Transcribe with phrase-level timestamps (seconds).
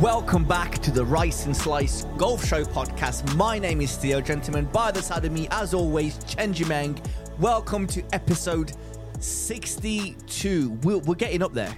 [0.00, 3.34] Welcome back to the Rice and Slice Golf Show podcast.
[3.36, 4.66] My name is Theo, gentlemen.
[4.66, 7.00] By the side of me, as always, Chenji Meng.
[7.38, 8.72] Welcome to episode
[9.20, 10.70] 62.
[10.82, 11.72] We're, we're getting up there.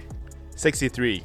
[0.55, 1.23] 63.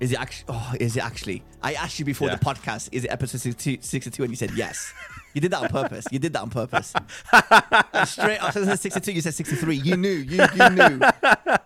[0.00, 0.44] Is it actually?
[0.48, 1.42] Oh, is it actually?
[1.62, 2.36] I asked you before Yeah.
[2.36, 2.88] the podcast.
[2.92, 4.22] Is it episode 62, 62?
[4.22, 4.94] And you said yes.
[5.34, 6.06] You did that on purpose.
[6.12, 6.92] You did that on purpose.
[8.04, 9.76] Straight after 62, you said 63.
[9.76, 10.08] You knew.
[10.10, 11.00] You, you knew.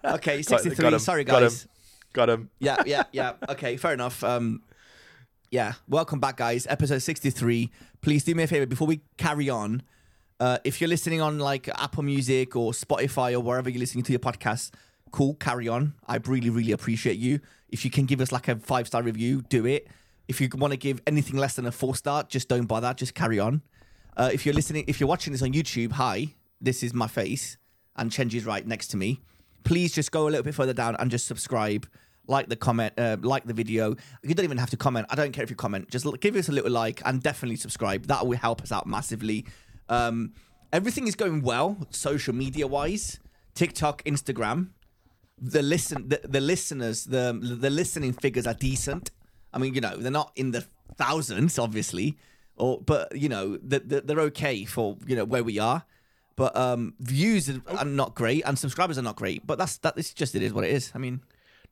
[0.06, 0.76] Okay, 63.
[0.76, 1.66] got him, Sorry, got guys.
[2.16, 2.48] Got him.
[2.60, 3.32] yeah, yeah, yeah.
[3.46, 4.24] Okay, fair enough.
[4.24, 4.62] Um,
[5.50, 6.66] yeah, welcome back, guys.
[6.66, 7.70] Episode sixty-three.
[8.00, 9.82] Please do me a favor before we carry on.
[10.40, 14.12] Uh, if you're listening on like Apple Music or Spotify or wherever you're listening to
[14.12, 14.70] your podcast,
[15.12, 15.92] cool, carry on.
[16.06, 17.40] I really, really appreciate you.
[17.68, 19.86] If you can give us like a five star review, do it.
[20.26, 22.94] If you want to give anything less than a four star, just don't bother.
[22.94, 23.60] Just carry on.
[24.16, 26.28] Uh, if you're listening, if you're watching this on YouTube, hi,
[26.62, 27.58] this is my face,
[27.94, 29.20] and Chenji's right next to me.
[29.64, 31.86] Please just go a little bit further down and just subscribe,
[32.28, 33.96] like the comment, uh, like the video.
[34.22, 35.06] You don't even have to comment.
[35.10, 35.90] I don't care if you comment.
[35.90, 38.06] Just give us a little like and definitely subscribe.
[38.06, 39.46] That will help us out massively.
[39.88, 40.32] Um,
[40.72, 43.18] everything is going well, social media wise.
[43.54, 44.70] TikTok, Instagram.
[45.38, 49.10] The listen, the, the listeners, the the listening figures are decent.
[49.52, 50.66] I mean, you know, they're not in the
[50.96, 52.16] thousands, obviously,
[52.56, 55.84] or but you know, they're, they're okay for you know where we are.
[56.36, 59.46] But um, views are- are not great, and subscribers are not great.
[59.46, 59.96] But that's that.
[59.96, 60.92] It's just it is what it is.
[60.94, 61.22] I mean,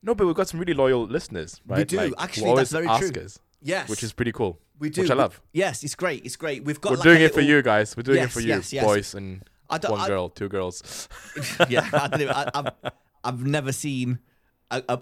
[0.05, 1.79] No, but we've got some really loyal listeners, right?
[1.79, 1.97] We do.
[1.97, 3.23] Like, Actually, that's very true.
[3.23, 4.61] Us, yes, which is pretty cool.
[4.79, 5.01] we do.
[5.01, 5.41] Which I love.
[5.53, 6.25] Yes, it's great.
[6.27, 6.63] It's great.
[6.65, 6.91] We've got.
[6.91, 7.97] We're like doing it for you guys.
[7.97, 8.85] We're doing Yes, it for you, yes, yes.
[8.85, 11.09] boys and I one I- girl, two girls.
[11.71, 12.29] yeah, I don't know.
[12.33, 12.93] I, I've,
[13.25, 14.19] I've never seen.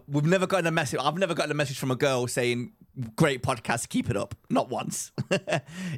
[0.07, 1.01] We've never gotten a message.
[1.03, 2.73] I've never gotten a message from a girl saying,
[3.17, 5.11] "Great podcast, keep it up." Not once.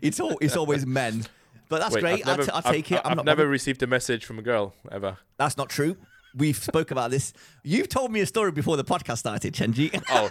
[0.00, 0.38] it's all.
[0.41, 1.27] It's always men.
[1.69, 2.22] But that's Wait, great.
[2.22, 3.00] I've I'll, never, t- I'll I've- take it.
[3.05, 3.50] I'm I've not never bothered.
[3.50, 5.19] received a message from a girl ever.
[5.38, 5.97] That's not true.
[6.37, 7.33] We've spoke about this.
[7.63, 9.91] You've told me a story before the podcast started, Chenji.
[10.11, 10.29] Oh,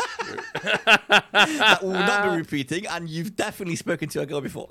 [1.31, 4.67] that will not be repeating, and you've definitely spoken to a girl before.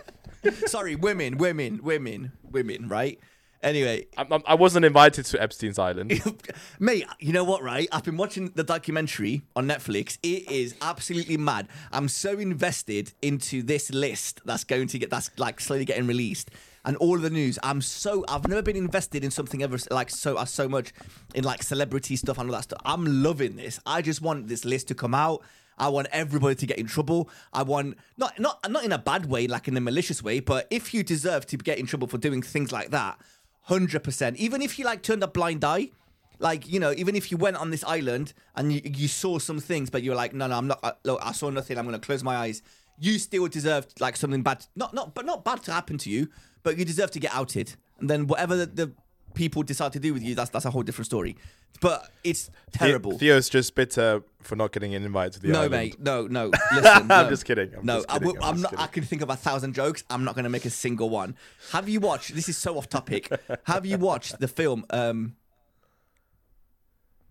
[0.66, 2.88] Sorry, women, women, women, women.
[2.88, 3.18] Right.
[3.62, 6.20] Anyway, I'm, I'm- I wasn't invited to Epstein's Island.
[6.80, 7.86] Mate, you know what, right?
[7.92, 10.18] I've been watching the documentary on Netflix.
[10.22, 11.68] It is absolutely mad.
[11.92, 16.50] I'm so invested into this list that's going to get that's like slowly getting released
[16.84, 17.58] and all of the news.
[17.62, 20.92] I'm so I've never been invested in something ever like so uh, so much
[21.34, 22.80] in like celebrity stuff and all that stuff.
[22.84, 23.80] I'm loving this.
[23.86, 25.42] I just want this list to come out.
[25.78, 27.30] I want everybody to get in trouble.
[27.52, 30.66] I want not not not in a bad way, like in a malicious way, but
[30.70, 33.18] if you deserve to get in trouble for doing things like that,
[33.62, 34.36] hundred percent.
[34.36, 35.90] Even if you like turned a blind eye,
[36.38, 39.60] like you know, even if you went on this island and you, you saw some
[39.60, 40.80] things, but you're like, no, no, I'm not.
[40.82, 41.78] Uh, look, I saw nothing.
[41.78, 42.62] I'm gonna close my eyes.
[42.98, 46.28] You still deserve like something bad, not not, but not bad to happen to you.
[46.62, 48.92] But you deserve to get outed, and then whatever the, the
[49.34, 51.36] people decide to do with you, that's that's a whole different story.
[51.80, 53.18] But it's terrible.
[53.18, 55.54] Theo's just bitter for not getting an invite to the event.
[55.54, 55.72] No, island.
[55.72, 56.00] mate.
[56.00, 56.44] No, no.
[56.74, 57.14] Listen, no.
[57.16, 57.72] I'm just kidding.
[57.76, 58.36] I'm no, just I kidding.
[58.42, 58.80] I'm just not.
[58.80, 60.04] I can think of a thousand jokes.
[60.10, 61.34] I'm not going to make a single one.
[61.72, 62.34] Have you watched?
[62.34, 63.28] This is so off topic.
[63.64, 65.34] Have you watched the film, um,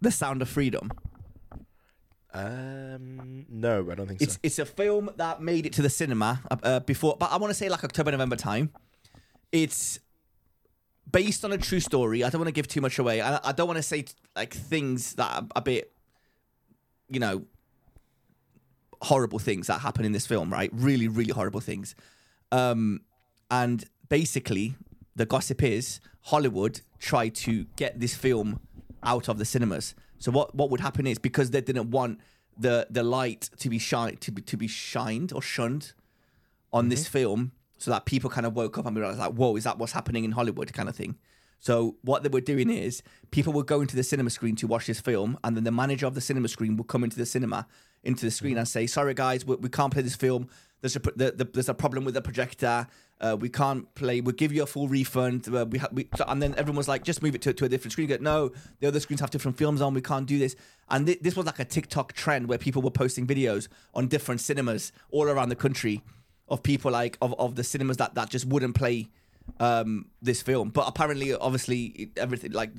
[0.01, 0.91] The Sound of Freedom?
[2.33, 4.39] Um, no, I don't think It's so.
[4.43, 7.53] it's a film that made it to the cinema uh, before, but I want to
[7.53, 8.71] say like October November time.
[9.51, 9.99] It's
[11.09, 12.23] based on a true story.
[12.23, 13.21] I don't want to give too much away.
[13.21, 15.91] I, I don't want to say like things that are a bit,
[17.09, 17.43] you know,
[19.01, 20.51] horrible things that happen in this film.
[20.51, 21.95] Right, really, really horrible things.
[22.51, 23.01] Um,
[23.49, 24.75] and basically,
[25.15, 28.59] the gossip is Hollywood tried to get this film
[29.03, 29.95] out of the cinemas.
[30.19, 32.19] So what what would happen is because they didn't want
[32.57, 35.93] the the light to be shine to be to be shined or shunned
[36.71, 37.51] on this film,
[37.81, 40.23] so that people kind of woke up and realized like, whoa, is that what's happening
[40.23, 41.15] in Hollywood, kind of thing.
[41.57, 44.87] So what they were doing is people would go into the cinema screen to watch
[44.87, 47.67] this film, and then the manager of the cinema screen would come into the cinema,
[48.03, 50.47] into the screen, and say, "Sorry guys, we, we can't play this film.
[50.81, 52.87] There's a the, the, there's a problem with the projector.
[53.19, 54.21] Uh, we can't play.
[54.21, 55.47] We'll give you a full refund.
[55.47, 57.65] Uh, we, ha- we so, and then everyone was like, just move it to, to
[57.65, 58.07] a different screen.
[58.07, 59.93] Go, no, the other screens have different films on.
[59.93, 60.55] We can't do this.
[60.89, 64.41] And thi- this was like a TikTok trend where people were posting videos on different
[64.41, 66.01] cinemas all around the country
[66.51, 69.09] of people like of, of the cinemas that that just wouldn't play
[69.59, 70.69] um this film.
[70.69, 72.71] But apparently obviously it- everything like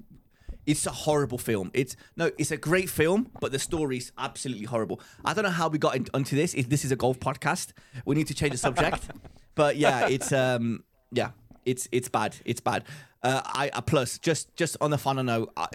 [0.64, 1.70] it's a horrible film.
[1.74, 5.00] It's no it's a great film but the story's absolutely horrible.
[5.24, 7.72] I don't know how we got in, onto this if this is a golf podcast.
[8.04, 9.02] We need to change the subject.
[9.54, 11.30] But yeah it's um yeah
[11.66, 12.36] it's it's bad.
[12.44, 12.84] It's bad.
[13.22, 15.66] Uh i uh, plus just just on the final note I,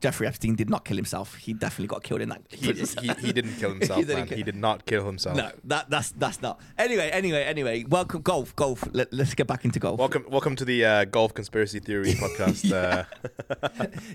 [0.00, 1.34] Jeffrey Epstein did not kill himself.
[1.36, 2.42] He definitely got killed in that.
[2.48, 4.26] He, he, he didn't kill himself, He didn't man.
[4.28, 5.36] kill- He did not kill himself.
[5.36, 6.60] No, that that's that's not.
[6.78, 7.84] Anyway, anyway, anyway.
[7.84, 8.82] Welcome, golf, golf.
[8.92, 9.98] Let, let's get back into golf.
[9.98, 12.72] Welcome, welcome to the uh, golf conspiracy theory podcast.
[12.72, 13.04] uh,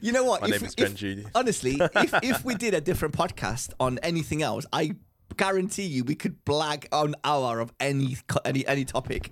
[0.02, 0.42] You know what?
[0.42, 1.30] My if, name is Chenji.
[1.36, 4.96] Honestly, if if we did a different podcast on anything else, I
[5.38, 9.32] guarantee you we could blag an hour of any any any topic.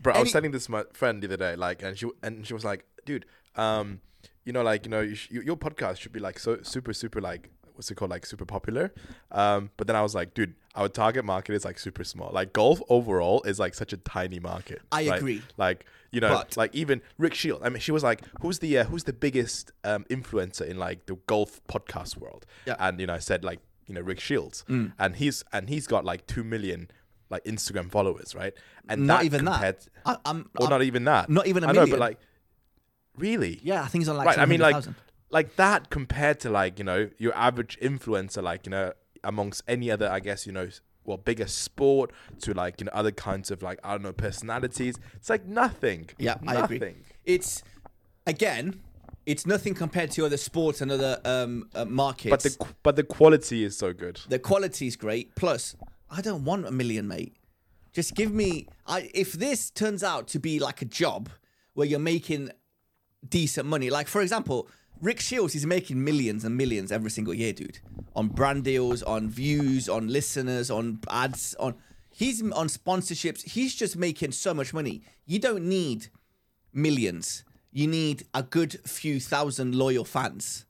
[0.00, 2.54] Bro, I was telling this my friend the other day, like, and she and she
[2.54, 4.00] was like, "Dude, um,
[4.44, 7.20] you know, like, you know, you sh- your podcast should be like so super, super,
[7.20, 8.92] like, what's it called, like, super popular."
[9.30, 12.30] Um, but then I was like, "Dude, our target market is like super small.
[12.32, 15.42] Like, golf overall is like such a tiny market." I Like- agree.
[15.56, 17.62] Like, you know, But- like even Rick Shield.
[17.64, 21.06] I mean, she was like, "Who's the uh, who's the biggest um influencer in like
[21.06, 22.76] the golf podcast world?" Yeah.
[22.78, 24.92] And you know, I said like, you know, Rick Shields, Mm.
[24.98, 26.88] and he's and he's got like two million
[27.30, 28.52] like Instagram followers, right?
[28.90, 29.86] And Not even that.
[30.04, 31.30] I, I'm, or I'm- not even that.
[31.30, 31.98] not even a I know, million.
[31.98, 32.18] but like,
[33.16, 33.60] really?
[33.62, 34.38] yeah, I think he's on like right.
[34.38, 34.94] I mean, like, 700,000.
[35.30, 38.92] like that compared to like you know your average influencer, like you know
[39.24, 40.68] amongst any other, I guess you know,
[41.04, 44.96] well, bigger sport to like you know other kinds of like I don't know personalities.
[45.14, 46.10] It's like nothing.
[46.18, 46.76] Yeah, I nothing.
[46.76, 46.94] agree.
[47.24, 47.62] It's
[48.26, 48.80] again,
[49.26, 52.30] it's nothing compared to other sports and other um, uh, markets.
[52.30, 54.20] But the but the quality is so good.
[54.28, 55.34] the quality is great.
[55.34, 55.76] Plus,
[56.10, 57.36] I don't want a million, mate.
[57.92, 58.68] Just give me.
[58.86, 61.28] I if this turns out to be like a job
[61.74, 62.50] where you're making
[63.28, 64.68] decent money, like for example,
[65.00, 67.80] Rick Shields is making millions and millions every single year, dude.
[68.14, 71.74] On brand deals, on views, on listeners, on ads, on
[72.10, 73.42] he's on sponsorships.
[73.42, 75.02] He's just making so much money.
[75.26, 76.08] You don't need
[76.72, 77.44] millions.
[77.72, 80.66] You need a good few thousand loyal fans.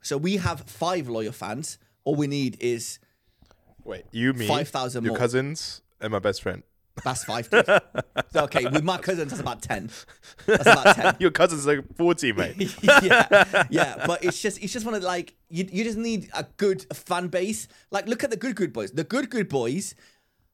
[0.00, 1.78] So we have five loyal fans.
[2.04, 3.00] All we need is
[3.84, 5.18] Wait, you mean 5,000 your more.
[5.18, 6.62] cousins and my best friend.
[7.04, 7.48] That's five.
[7.50, 7.68] dude.
[8.34, 9.90] Okay, with my cousins, that's about ten.
[10.46, 11.16] That's about ten.
[11.20, 12.74] Your cousins are forty, mate.
[12.82, 16.44] yeah, yeah, but it's just it's just one of like you you just need a
[16.56, 17.68] good fan base.
[17.90, 18.92] Like look at the Good Good Boys.
[18.92, 19.94] The Good Good Boys,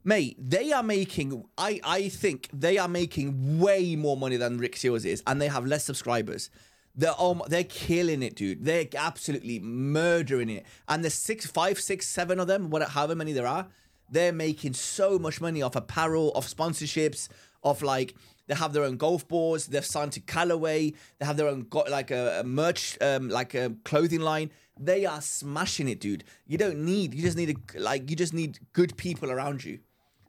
[0.05, 4.77] mate, they are making I I think they are making way more money than Rick
[4.77, 6.51] Shields is, and they have less subscribers.
[6.95, 8.65] They're um, they're killing it, dude.
[8.65, 10.67] They're absolutely murdering it.
[10.89, 13.69] And the six, five, six, seven of them, what however many there are,
[14.13, 17.29] they're making so much money off apparel, off sponsorships,
[17.65, 18.15] of like
[18.47, 19.67] they have their own golf balls.
[19.67, 20.93] They've signed to Callaway.
[21.19, 24.51] They have their own got like a, a merch, um, like a clothing line.
[24.79, 26.25] They are smashing it, dude.
[26.47, 27.15] You don't need.
[27.15, 28.11] You just need a like.
[28.11, 29.79] You just need good people around you.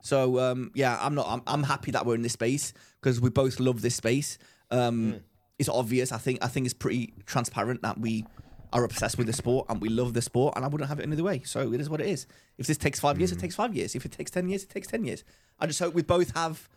[0.02, 1.28] So um, yeah, I'm not.
[1.28, 4.38] I'm, I'm happy that we're in this space because we both love this space.
[4.72, 5.22] Um,
[5.60, 6.12] It's obvious.
[6.12, 6.44] I think.
[6.44, 8.26] I think it's pretty transparent that we
[8.74, 11.04] are obsessed with the sport and we love the sport, and I wouldn't have it
[11.04, 11.44] any other way.
[11.46, 12.28] So it is what it is.
[12.58, 13.96] If this takes five years, it takes five years.
[13.96, 15.24] If it takes ten years, it takes ten years.
[15.60, 16.68] I just hope we both have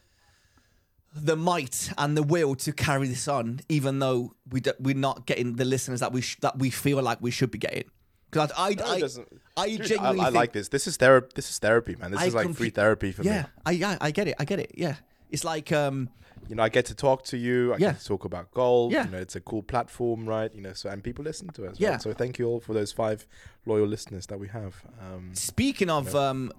[1.14, 5.26] the might and the will to carry this on, even though we do, we're not
[5.26, 7.84] getting the listeners that we sh- that we feel like we should be getting.
[8.31, 10.69] Because I, I, No, I, I Dude, I, genuinely I think, like this.
[10.69, 11.28] This is therapy.
[11.34, 12.10] This is therapy, man.
[12.10, 13.37] This I is like free therapy for yeah, me.
[13.38, 14.34] Yeah, I, yeah, I get it.
[14.38, 14.72] I get it.
[14.75, 14.96] Yeah,
[15.31, 16.10] it's like um,
[16.48, 17.72] You know, I get to talk to you.
[17.75, 17.93] I Yeah.
[17.93, 18.93] get to talk about golf.
[18.93, 19.04] Yeah.
[19.06, 20.54] You know, it's a cool platform, right?
[20.54, 21.76] You know, so and people listen to us.
[21.81, 21.90] Yeah.
[21.93, 22.02] Right?
[22.02, 23.26] So thank you all for those five
[23.66, 24.75] loyal listeners that we have.
[25.00, 26.52] Um, Speaking of um,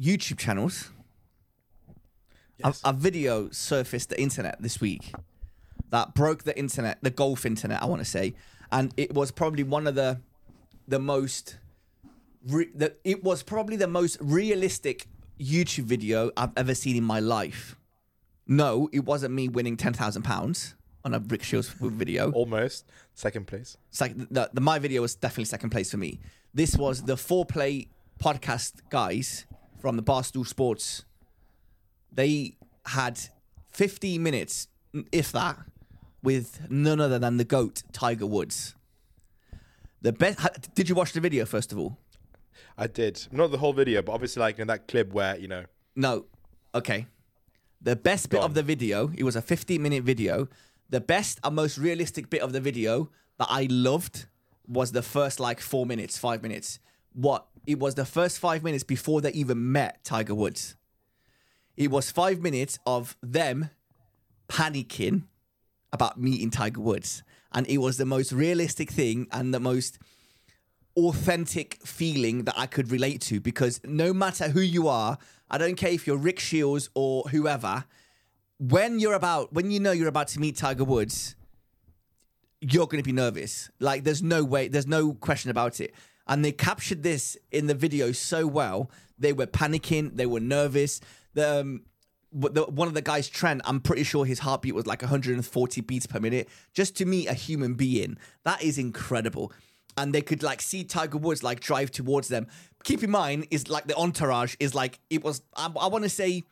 [0.00, 0.90] YouTube channels,
[2.58, 2.80] Yes.
[2.84, 5.12] a, a video surfaced the internet this week
[5.90, 8.34] that broke the internet, the golf internet, I want to say,
[8.72, 10.20] and it was probably one of the
[10.86, 11.58] the most.
[12.46, 15.06] Re- the, it was probably the most realistic
[15.38, 17.76] YouTube video I've ever seen in my life.
[18.48, 20.74] No, it wasn't me winning ten thousand pounds
[21.04, 22.30] on a Rick Shields video.
[22.32, 23.76] almost second place.
[23.90, 26.18] It's like the, the my video was definitely second place for me.
[26.54, 27.88] This was the Fore Play
[28.18, 29.46] podcast guys
[29.78, 31.04] from the Barstool Sports.
[32.10, 33.20] They had
[33.70, 34.68] 50 minutes,
[35.12, 35.58] if that,
[36.22, 38.74] with none other than the goat Tiger Woods.
[40.00, 40.74] The best.
[40.74, 41.98] Did you watch the video first of all?
[42.76, 45.64] I did not the whole video, but obviously like in that clip where you know
[45.94, 46.26] No.
[46.74, 47.06] Okay.
[47.80, 50.48] The best bit of the video, it was a 15 minute video.
[50.90, 54.26] The best and most realistic bit of the video that I loved
[54.66, 56.80] was the first like four minutes, five minutes.
[57.12, 57.46] What?
[57.66, 60.76] It was the first five minutes before they even met Tiger Woods.
[61.76, 63.70] It was five minutes of them
[64.48, 65.24] panicking
[65.92, 67.22] about meeting Tiger Woods.
[67.52, 69.98] And it was the most realistic thing and the most
[71.06, 75.18] authentic feeling that I could relate to because no matter who you are,
[75.50, 77.84] I don't care if you're Rick Shields or whoever,
[78.58, 81.36] when you're about when you know you're about to meet Tiger Woods,
[82.60, 83.70] you're going to be nervous.
[83.78, 85.94] Like there's no way, there's no question about it.
[86.26, 88.90] And they captured this in the video so well.
[89.18, 91.00] They were panicking, they were nervous.
[91.34, 91.82] The, um,
[92.32, 96.06] the one of the guys, Trent, I'm pretty sure his heartbeat was like 140 beats
[96.06, 98.18] per minute just to meet a human being.
[98.44, 99.52] That is incredible.
[99.98, 102.46] And they could like see Tiger Woods like drive towards them.
[102.84, 105.42] Keep in mind, is like the entourage is like it was.
[105.56, 106.44] I, I want to say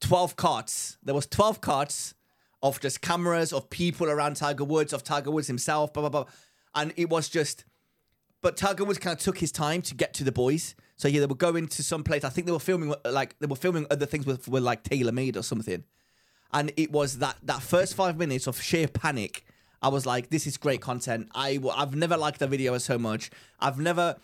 [0.00, 0.96] 12 carts.
[1.02, 2.14] There was 12 carts
[2.62, 6.32] of just cameras of people around Tiger Woods, of Tiger Woods himself, blah blah blah.
[6.74, 7.64] And it was just
[8.40, 10.76] but Tiger Woods kind of took his time to get to the boys.
[10.96, 12.24] So yeah, they were going to some place.
[12.24, 15.36] I think they were filming like they were filming other things with were like TaylorMade
[15.36, 15.84] or something.
[16.52, 19.44] And it was that that first five minutes of sheer panic.
[19.82, 21.28] I was like, this is great content.
[21.34, 23.30] I've never liked the video so much.
[23.60, 24.16] I've never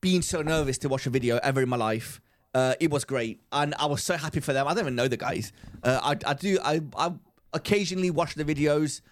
[0.00, 2.20] been so nervous to watch a video ever in my life.
[2.54, 4.66] Uh, it was great, and I was so happy for them.
[4.66, 5.52] I don't even know the guys.
[5.82, 7.12] Uh, I I do I I
[7.52, 9.02] occasionally watch the videos,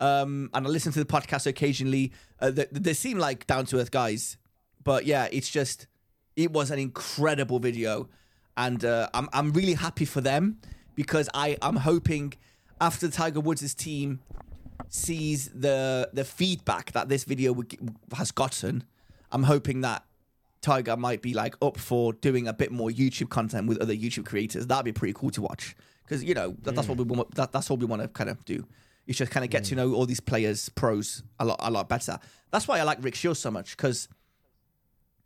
[0.00, 2.12] um, and I listen to the podcast occasionally.
[2.40, 4.38] Uh, they, they seem like down to earth guys,
[4.82, 5.86] but yeah, it's just
[6.36, 8.08] it was an incredible video,
[8.56, 10.58] and uh, I'm I'm really happy for them
[10.94, 12.32] because I I'm hoping
[12.80, 14.20] after Tiger Woods' team
[14.88, 17.54] sees the the feedback that this video
[18.16, 18.84] has gotten,
[19.32, 20.04] I'm hoping that
[20.60, 24.26] Tiger might be like up for doing a bit more YouTube content with other YouTube
[24.26, 24.66] creators.
[24.66, 27.16] That'd be pretty cool to watch because you know that, that's what we mm.
[27.16, 27.34] want.
[27.34, 28.66] That, that's all we want to kind of do.
[29.06, 29.78] Is just kind of get to mm.
[29.78, 32.18] know all these players, pros, a lot, a lot better.
[32.50, 34.08] That's why I like Rick Shields so much because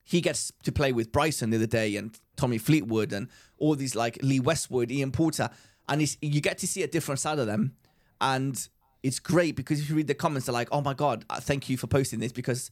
[0.02, 3.28] he gets to play with Bryson the other day and Tommy Fleetwood and
[3.58, 5.50] all these like Lee Westwood, Ian Poulter,
[5.88, 7.76] and it's, you get to see a different side of them,
[8.20, 8.68] and
[9.02, 11.68] it's great because if you read the comments, they're like, "Oh my god, uh, thank
[11.68, 12.70] you for posting this because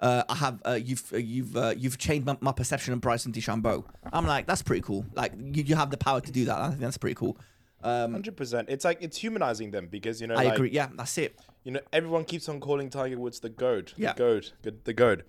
[0.00, 3.32] uh, I have uh, you've uh, you've uh, you've changed my, my perception of Bryson
[3.32, 5.04] DeChambeau." I'm like, that's pretty cool.
[5.14, 6.58] Like you, you have the power to do that.
[6.58, 7.36] I think that's pretty cool.
[7.82, 8.68] Um, Hundred percent.
[8.70, 10.70] It's like it's humanizing them because you know, I like, agree.
[10.70, 11.38] Yeah, that's it.
[11.62, 14.12] you know, everyone keeps on calling Tiger Woods the goat, Yeah.
[14.12, 14.52] the goat,
[14.84, 15.22] the goat.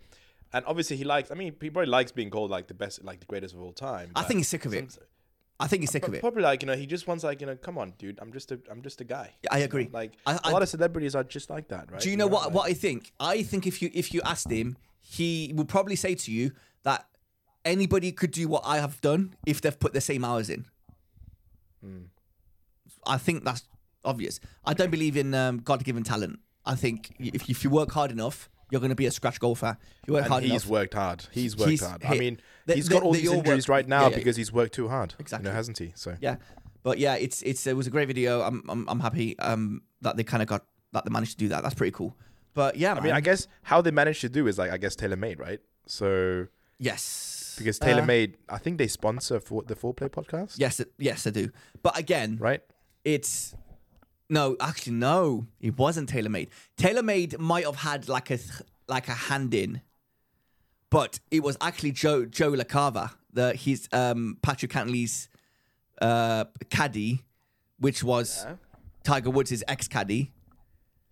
[0.53, 1.29] And obviously, he likes.
[1.29, 3.73] I mean, he probably likes being called like the best, like the greatest of all
[3.73, 4.11] time.
[4.15, 4.97] I think he's sick of it.
[5.59, 6.21] I think he's sick of it.
[6.21, 8.51] Probably like you know, he just wants like you know, come on, dude, I'm just
[8.51, 9.33] a, I'm just a guy.
[9.49, 9.89] I agree.
[9.91, 11.99] Like I- a I- lot of celebrities are just like that, right?
[12.01, 13.11] Do you know what Like- what I think?
[13.19, 16.51] I think if you if you asked him, he would probably say to you
[16.83, 17.07] that
[17.65, 20.65] anybody could do what I have done if they've put the same hours in.
[21.81, 22.03] Hmm.
[23.05, 23.63] I think that's
[24.05, 24.39] obvious.
[24.65, 26.39] I don't believe in um, God given talent.
[26.65, 29.77] I think if if you work hard enough, you're going to be a scratch golfer.
[30.05, 30.67] You work And hard he's enough.
[30.67, 31.25] worked hard.
[31.31, 32.03] He's worked He's hard.
[32.05, 34.15] I mean, they- he's got all they these injuries work- right now yeah, yeah.
[34.17, 35.15] because he's worked too hard.
[35.19, 35.47] Exactly.
[35.47, 35.93] You know, hasn't he?
[35.95, 36.37] So Yeah,
[36.83, 38.41] but yeah, it's it's it was a great video.
[38.41, 41.47] I'm I'm, I'm happy um, that they kind of got that they managed to do
[41.49, 41.63] that.
[41.63, 42.15] That's pretty cool.
[42.53, 44.95] But yeah, I mean, I guess how they managed to do is like I guess
[44.95, 45.59] TaylorMade, right?
[45.85, 46.47] So
[46.79, 50.81] yes, because tailor Uh, made, I think they sponsor for the Fore Play podcast, yes,
[50.97, 51.49] yes, I do.
[51.83, 52.61] But again, right?
[53.03, 53.55] it's
[54.29, 56.49] no, actually, no, it wasn't TaylorMade.
[56.77, 58.39] TaylorMade might have had like a
[58.87, 59.81] like a hand in,
[60.89, 65.29] but it was actually Joe Joe LaCava, the he's um Patrick Cantlay's
[66.01, 67.23] uh caddy,
[67.79, 68.55] which was Yeah.
[69.03, 70.31] Tiger Woods' ex caddy,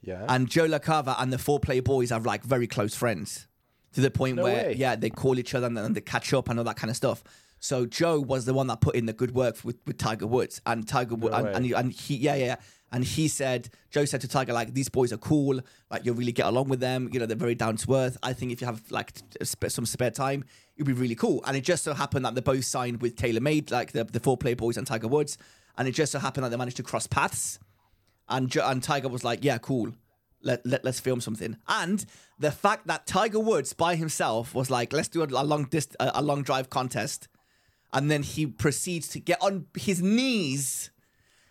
[0.02, 0.26] Yeah.
[0.30, 3.48] and Joe LaCava and the Fore Play boys are like very close friends
[3.94, 4.76] to the point No where way.
[4.78, 6.98] yeah they call each other and then they catch up and all that kind of
[6.98, 7.24] stuff.
[7.60, 10.62] So Joe was the one that put in the good work with, with Tiger Woods
[10.66, 12.56] and Tiger Woods No and, and, and he yeah yeah
[12.92, 15.60] and he said Joe said to Tiger like these boys are cool.
[15.90, 17.10] Like you'll really get along with them.
[17.12, 18.18] You know they're very down to earth.
[18.24, 19.12] I think if you have like
[19.44, 21.42] some spare time it'd be really cool.
[21.46, 24.38] And it just so happened that they both signed with TaylorMade like the the Fore
[24.38, 25.38] Play boys and Tiger Woods.
[25.78, 27.60] And it just so happened that they managed to cross paths.
[28.30, 29.92] And Jo- and Tiger was like, "Yeah, cool.
[30.42, 32.06] Let, let let's film something." And
[32.40, 35.96] the fact that Tiger Woods by himself was like, "Let's do a, a long dist-
[36.00, 37.28] a, a long drive contest,"
[37.94, 40.92] and then he proceeds to get on his knees.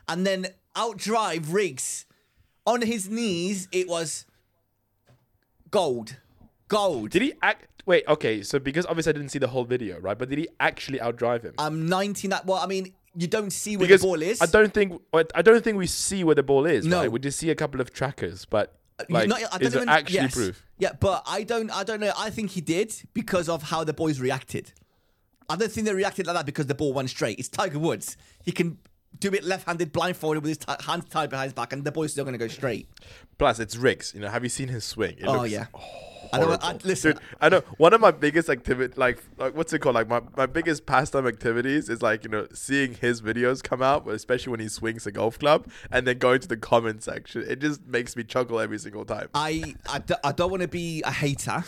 [0.09, 2.07] And then outdrive Riggs
[2.67, 3.69] on his knees.
[3.73, 4.27] It was
[5.71, 6.17] gold,
[6.69, 7.11] gold.
[7.11, 7.83] Did he act?
[7.87, 8.43] Wait, okay.
[8.43, 10.19] So because obviously I didn't see the whole video, right?
[10.19, 11.55] But did he actually outdrive him?
[11.59, 12.31] I'm 19.
[12.31, 14.41] That well, I mean, you don't see where because the ball is.
[14.41, 16.87] I don't think I don't think we see where the ball is.
[16.87, 17.01] No.
[17.01, 17.13] right?
[17.13, 19.89] we just see a couple of trackers, but uh, like, know, I don't is even-
[19.89, 20.35] actually yes.
[20.35, 20.65] proof?
[20.79, 21.71] Yeah, but I don't.
[21.71, 22.13] I don't know.
[22.17, 24.73] I think he did because of how the boys reacted.
[25.49, 27.39] I don't think they reacted like that because the ball went straight.
[27.39, 28.17] It's Tiger Woods.
[28.43, 28.79] He can
[29.21, 32.13] do it left-handed, blindfolded with his t- hands tied behind his back, and the boy's
[32.13, 32.89] still going to go straight.
[33.39, 34.13] Plus, it's Riggs.
[34.15, 35.17] You know, have you seen his swing?
[35.19, 35.67] It Oh looks yeah.
[35.75, 35.81] Oh,
[36.35, 36.65] I don't.
[36.65, 37.13] I, listen.
[37.13, 39.95] Dude, I know one of my biggest activity, like, like what's it called?
[39.95, 44.09] Like my, my biggest pastime activities is like you know seeing his videos come out,
[44.09, 47.45] especially when he swings a golf club, and then going to the comment section.
[47.49, 49.29] It just makes me chuckle every single time.
[49.35, 51.63] I I, do, I don't want to be a hater.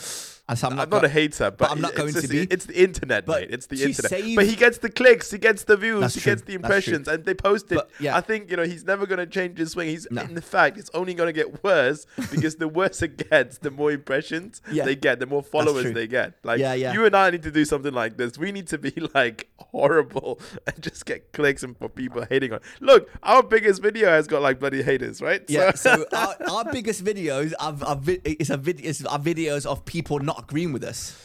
[0.55, 2.31] So I'm not, I'm not go- a hater, but, I'm not it's going to just-
[2.31, 2.47] be.
[2.49, 3.51] It's the internet, But mate.
[3.51, 4.09] It's the internet.
[4.09, 6.53] save- But he gets the clicks, he gets the views, That's he true, gets the
[6.53, 7.75] impressions, and they post it.
[7.75, 8.15] But, yeah.
[8.15, 9.89] I think you know he's never going to change his swing.
[9.89, 10.21] He's No.
[10.21, 13.91] in fact, it's only going to get worse because the worse it gets, the more
[13.91, 14.85] impressions Yeah.
[14.85, 16.33] they get, the more followers they get.
[16.43, 16.93] Like Yeah, yeah.
[16.93, 18.37] you and I need to do something like this.
[18.37, 22.59] We need to be like horrible and just get clicks and for people hating on.
[22.79, 25.43] Look, our biggest video has got like bloody haters, right?
[25.47, 30.19] Yeah, so our, our biggest videos are, are, vi- a vid- are videos of people
[30.19, 31.15] not agreeing with us,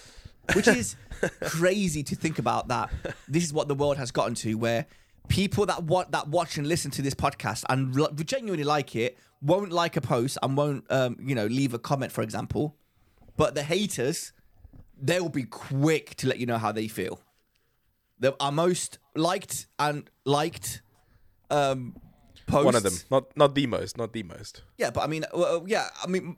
[0.55, 0.97] which is
[1.43, 2.69] crazy to think about.
[2.69, 2.91] That
[3.29, 4.87] this is what the world has gotten to, where
[5.29, 9.19] people that want that watch and listen to this podcast and l- genuinely like it
[9.41, 12.77] won't like a post and won't um, you know leave a comment, for example,
[13.37, 14.33] but the haters
[15.01, 17.21] they will be quick to let you know how they feel.
[18.21, 20.81] The our most liked and liked
[21.51, 21.97] um,
[22.47, 22.65] posts.
[22.65, 24.63] One of them, not not the most, not the most.
[24.79, 26.37] Yeah, but I mean, uh, yeah, I mean,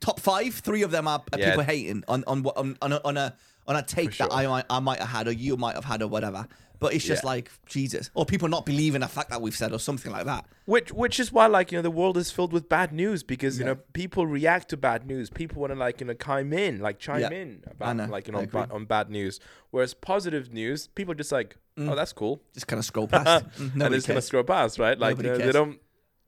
[0.00, 1.50] top five, three of them are, are Yeah.
[1.50, 3.34] people hating on on on on a on a,
[3.66, 4.32] on a take For that.
[4.32, 6.48] I might I might have had or you might have had or whatever.
[6.78, 7.30] But it's just Yeah.
[7.30, 10.44] like Jesus, or people not believing a fact that we've said or something like that.
[10.66, 13.58] Which which is why like you know the world is filled with bad news because
[13.58, 13.72] you Yeah.
[13.72, 15.30] know people react to bad news.
[15.30, 17.30] People want to like you know chime in, like chime Yeah.
[17.30, 18.62] in about like you know agree.
[18.62, 19.40] ba- on bad news.
[19.70, 23.44] Whereas positive news, people are just like, oh that's cool, Just kind of scroll past.
[23.58, 24.98] Mm, and it's gonna scroll past, right?
[24.98, 25.78] Like you know, they don't.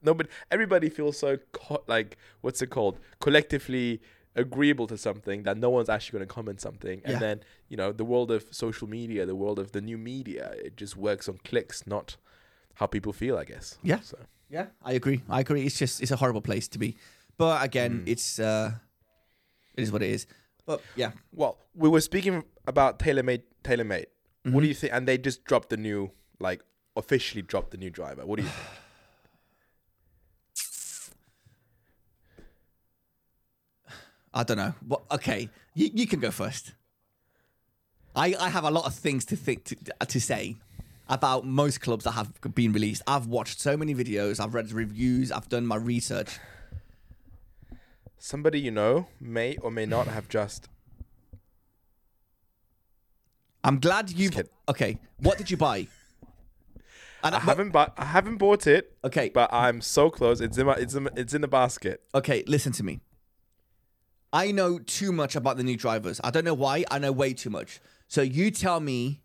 [0.01, 2.99] Nobody, everybody feels so co- like what's it called?
[3.21, 4.01] Collectively
[4.39, 7.19] agreeable to something that no one's actually going to comment something, and Yeah.
[7.19, 10.77] then you know the world of social media, the world of the new media, it
[10.77, 12.17] just works on clicks, not
[12.75, 13.37] how people feel.
[13.37, 13.79] I guess.
[13.83, 14.01] Yeah.
[14.01, 14.19] So.
[14.51, 15.21] Yeah, I agree.
[15.29, 15.67] I agree.
[15.67, 16.97] It's just it's a horrible place to be.
[17.37, 18.09] But again, Mm.
[18.13, 18.73] it's uh
[19.77, 20.27] it is what it is.
[20.67, 21.13] But yeah.
[21.33, 24.07] Well, we were speaking about TaylorMade TaylorMade
[24.45, 24.63] What Mhm.
[24.63, 24.93] do you think?
[24.95, 26.63] And they just dropped the new, like,
[26.97, 28.25] officially dropped the new driver.
[28.25, 28.69] What do you think?
[34.39, 34.73] I don't know.
[34.87, 36.73] What okay, you, you can go first.
[38.15, 39.77] I, I have a lot of things to think to,
[40.07, 40.55] to say
[41.09, 43.03] about most clubs that have been released.
[43.09, 46.39] I've watched so many videos, I've read reviews, I've done my research.
[48.17, 50.69] Somebody you know may or may not have just.
[53.65, 54.31] I'm glad you.
[54.69, 55.89] Okay, what did you buy?
[57.25, 57.95] And I haven't bought.
[57.99, 60.41] I haven't bought it, Okay, but I'm so close.
[60.41, 60.75] It's in my.
[60.75, 61.09] It's in.
[61.17, 62.01] It's in the basket.
[62.15, 63.01] Okay, listen to me.
[64.33, 66.21] I know too much about the new drivers.
[66.23, 66.85] I don't know why.
[66.91, 67.81] I know way too much.
[68.09, 69.23] So you tell me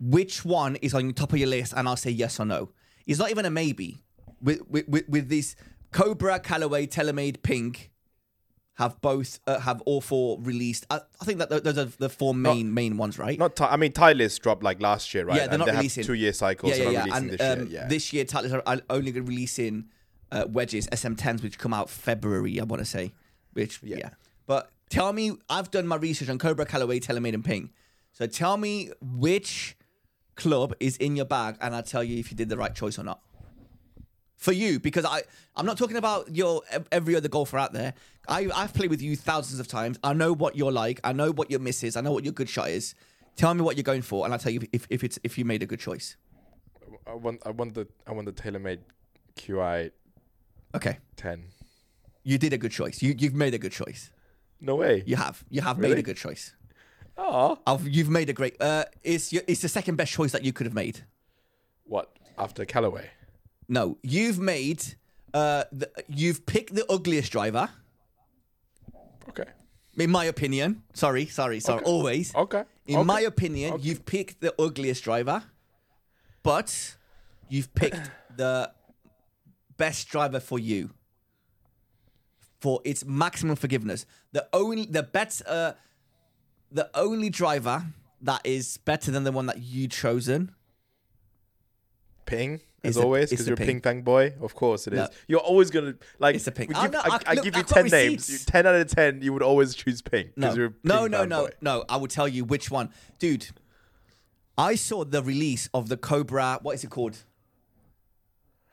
[0.00, 2.70] which one is on top of your list, and I'll say yes or no.
[3.06, 4.02] It's not even a maybe.
[4.40, 5.56] With with with, with this
[5.92, 7.76] Cobra, Callaway, TaylorMade, Ping
[8.74, 10.84] have both uh, have all four released.
[10.90, 13.38] I, I think that those are the four main main ones, right?
[13.38, 13.58] Not.
[13.60, 15.36] I mean, Titleist dropped like last year, right?
[15.36, 16.76] Yeah, they're and not they releasing- have two-year cycles.
[16.76, 17.16] yeah, yeah, yeah.
[17.16, 17.68] And this um, year.
[17.70, 17.88] Yeah.
[17.88, 19.86] this year, Titleist are only going to release in
[20.30, 22.60] uh, wedges SM10s, which come out February.
[22.60, 23.14] I want to say,
[23.56, 23.96] which yeah.
[23.96, 24.10] Yeah.
[24.46, 27.70] But tell me, I've done my research on Cobra, Callaway, TaylorMade, and Ping.
[28.12, 29.76] So tell me which
[30.36, 32.98] club is in your bag, and I'll tell you if you did the right choice
[32.98, 33.20] or not.
[34.36, 35.22] For you, because I,
[35.56, 37.94] I'm not talking about your every other golfer out there.
[38.28, 39.98] I, I've played with you thousands of times.
[40.04, 41.00] I know what you're like.
[41.02, 41.96] I know what your miss is.
[41.96, 42.94] I know what your good shot is.
[43.36, 45.46] Tell me what you're going for, and I'll tell you if, if it's if you
[45.46, 46.16] made a good choice.
[47.06, 47.40] I want.
[47.46, 47.88] I want the.
[48.06, 48.80] I want the TaylorMade
[49.36, 49.90] QI
[50.74, 50.98] Okay.
[51.16, 51.44] 10.
[52.26, 53.02] You did a good choice.
[53.02, 54.10] You you've made a good choice.
[54.60, 55.04] No way.
[55.06, 55.44] You have.
[55.48, 56.54] You have made a good choice.
[57.16, 57.56] Oh.
[57.64, 58.60] I've, you've made a great.
[58.60, 61.04] Uh, it's your, it's the second best choice that you could have made.
[61.84, 63.10] What after Callaway?
[63.68, 64.82] No, you've made.
[65.32, 67.68] Uh, the, you've picked the ugliest driver,
[69.28, 69.44] Okay.
[69.96, 70.82] in my opinion.
[70.94, 71.84] Sorry, sorry, sorry.
[71.84, 72.34] Always.
[72.34, 72.64] Okay.
[72.88, 73.04] In okay.
[73.04, 73.82] my opinion, Okay.
[73.84, 75.44] you've picked the ugliest driver,
[76.42, 76.96] but
[77.48, 78.72] you've picked the
[79.76, 80.90] best driver for you
[82.60, 84.06] for its maximum forgiveness.
[84.32, 85.72] The only the bet uh
[86.72, 87.86] the only driver
[88.22, 90.54] that is better than the one that you chosen.
[92.24, 93.80] Ping as always because you're a ping.
[93.80, 94.34] thang boy.
[94.40, 94.98] Of course it is.
[94.98, 95.08] No.
[95.28, 96.34] You're always gonna like.
[96.34, 96.68] It's a ping.
[96.68, 98.28] Give, not- I, I- I look, give you ten names.
[98.28, 98.44] receipts.
[98.46, 101.44] Ten out of ten, you would always choose ping No, you're ping no, no, no,
[101.46, 101.50] boy.
[101.60, 101.84] no.
[101.88, 103.48] I will tell you which one, dude.
[104.58, 106.58] I saw the release of the Cobra.
[106.62, 107.18] What is it called?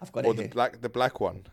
[0.01, 1.45] I've got Or it Or the black, the black one.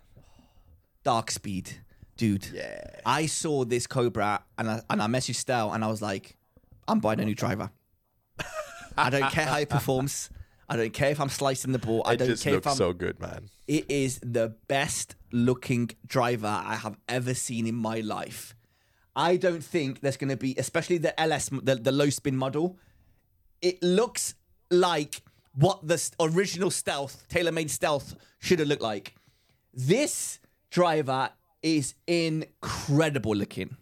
[1.05, 1.81] Dark Speed,
[2.21, 2.47] dude.
[2.53, 3.01] Yeah.
[3.07, 6.37] I saw this Cobra and I, and I messaged Stel and I was like,
[6.87, 7.71] I'm buying a new driver.
[8.99, 10.29] I don't care how it performs.
[10.69, 12.03] I don't care if I'm slicing the ball.
[12.05, 12.77] I It don't just care if I'm.
[12.77, 13.49] so good, man.
[13.67, 18.55] It is the best looking driver I have ever seen in my life.
[19.17, 22.79] I don't think there's going to be, especially the LS, the, the low spin model.
[23.63, 24.35] It looks
[24.71, 25.23] like
[25.55, 29.15] what the original stealth, TaylorMade stealth, should have looked like.
[29.73, 30.39] This
[30.71, 31.31] driver
[31.63, 33.77] is incredible looking.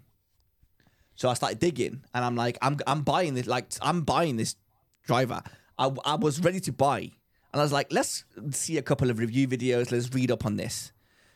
[1.15, 3.47] So I started digging, and I'm like, I'm I'm buying this.
[3.47, 4.57] Like I'm buying this
[5.05, 5.43] driver.
[5.79, 6.99] I I was ready to buy,
[7.53, 9.91] and I was like, let's see a couple of review videos.
[9.91, 10.93] Let's read up on this.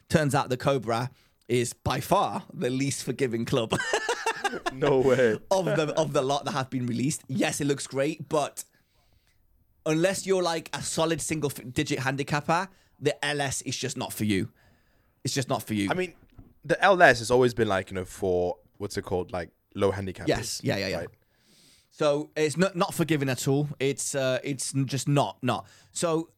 [0.08, 1.10] Turns out the Cobra
[1.48, 3.74] is by far the least forgiving club
[4.72, 5.38] No way.
[5.50, 7.22] of the of the lot that have been released.
[7.26, 8.64] Yes, it looks great, but
[9.84, 12.68] unless you're like a solid single digit handicapper,
[13.00, 14.50] the LS is just not for you.
[15.24, 15.88] It's just not for you.
[15.90, 16.14] I mean,
[16.64, 20.28] the LS has always been like you know for what's it called like low handicap.
[20.28, 20.60] Yes.
[20.62, 21.04] Yeah, yeah, yeah.
[21.90, 23.68] So it's not not forgiving at all.
[23.78, 25.66] It's uh, it's just not not.
[25.92, 26.30] So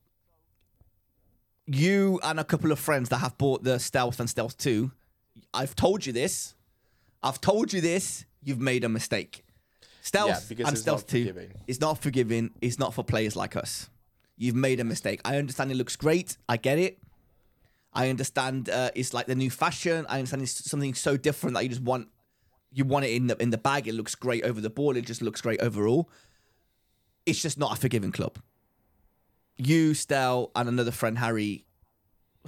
[1.67, 4.93] you and a couple of friends that have bought the Stealth and Stealth Two,
[5.53, 6.55] I've told you this.
[7.23, 8.25] I've told you this.
[8.43, 9.45] You've made a mistake.
[10.03, 11.53] Stealth Yeah, and Stealth 2 forgiving.
[11.67, 12.51] is not forgiving.
[12.61, 13.89] It's not for players like us.
[14.37, 15.23] You've made a mistake.
[15.25, 16.37] I understand it looks great.
[16.47, 16.99] I get it.
[17.95, 20.05] I understand uh, it's like the new fashion.
[20.09, 22.09] I understand it's something so different that you just want
[22.73, 23.87] you want it in the in the bag.
[23.87, 24.97] It looks great over the ball.
[24.97, 26.11] It just looks great overall.
[27.25, 28.39] It's just not a forgiving club.
[29.57, 31.65] You, Stel, and another friend Harry.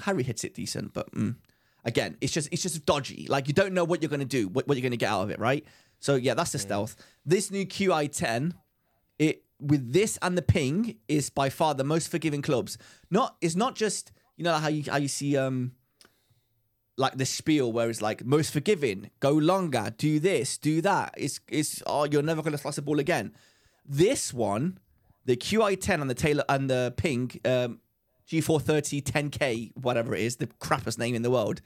[0.03, 1.37] Harry hits it decent, but mm,
[1.85, 3.27] again, it's just it's just dodgy.
[3.29, 5.31] Like you don't know what you're gonna do, what, what you're gonna get out of
[5.31, 5.65] it, right?
[6.01, 6.97] So yeah, that's the stealth.
[7.25, 8.53] This new QI10,
[9.19, 12.77] it with this and the ping is by far the most forgiving clubs.
[13.11, 15.73] Not it's not just you know how you how you see um
[16.97, 21.15] like the spiel where it's like most forgiving, go longer, do this, do that.
[21.17, 23.33] It's it's oh you're never gonna slice the ball again.
[23.85, 24.79] This one,
[25.25, 27.81] the QI10 and the Taylor and the ping um,
[28.29, 31.61] G430 10K whatever it is, the crappiest name in the world.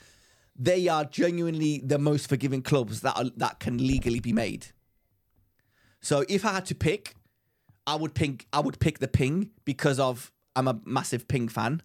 [0.57, 4.67] They are genuinely the most forgiving clubs that are, that can legally be made.
[6.03, 7.15] So if I had to pick,
[7.87, 11.83] I would pick I would pick the ping because of I'm a massive ping fan.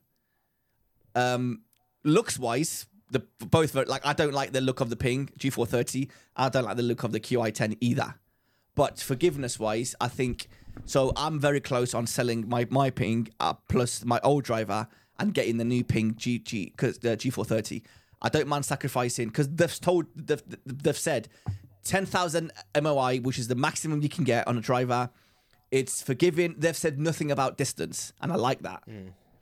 [1.16, 1.62] Um,
[2.04, 6.10] looks wise, the both like I don't like the look of the ping G430.
[6.36, 8.16] I don't like the look of the QI10 either.
[8.76, 10.48] But forgiveness wise, I think
[10.86, 11.14] so.
[11.16, 15.58] I'm very close on selling my my ping uh, plus my old driver and getting
[15.58, 17.82] the new ping GG because the G430.
[18.22, 21.30] I don't mind sacrificing because they've told they've, they've said
[21.84, 22.52] 10,000
[22.82, 25.10] MOI, which is the maximum you can get on a driver.
[25.72, 26.56] It's forgiving.
[26.58, 28.84] They've said nothing about distance, and I like that.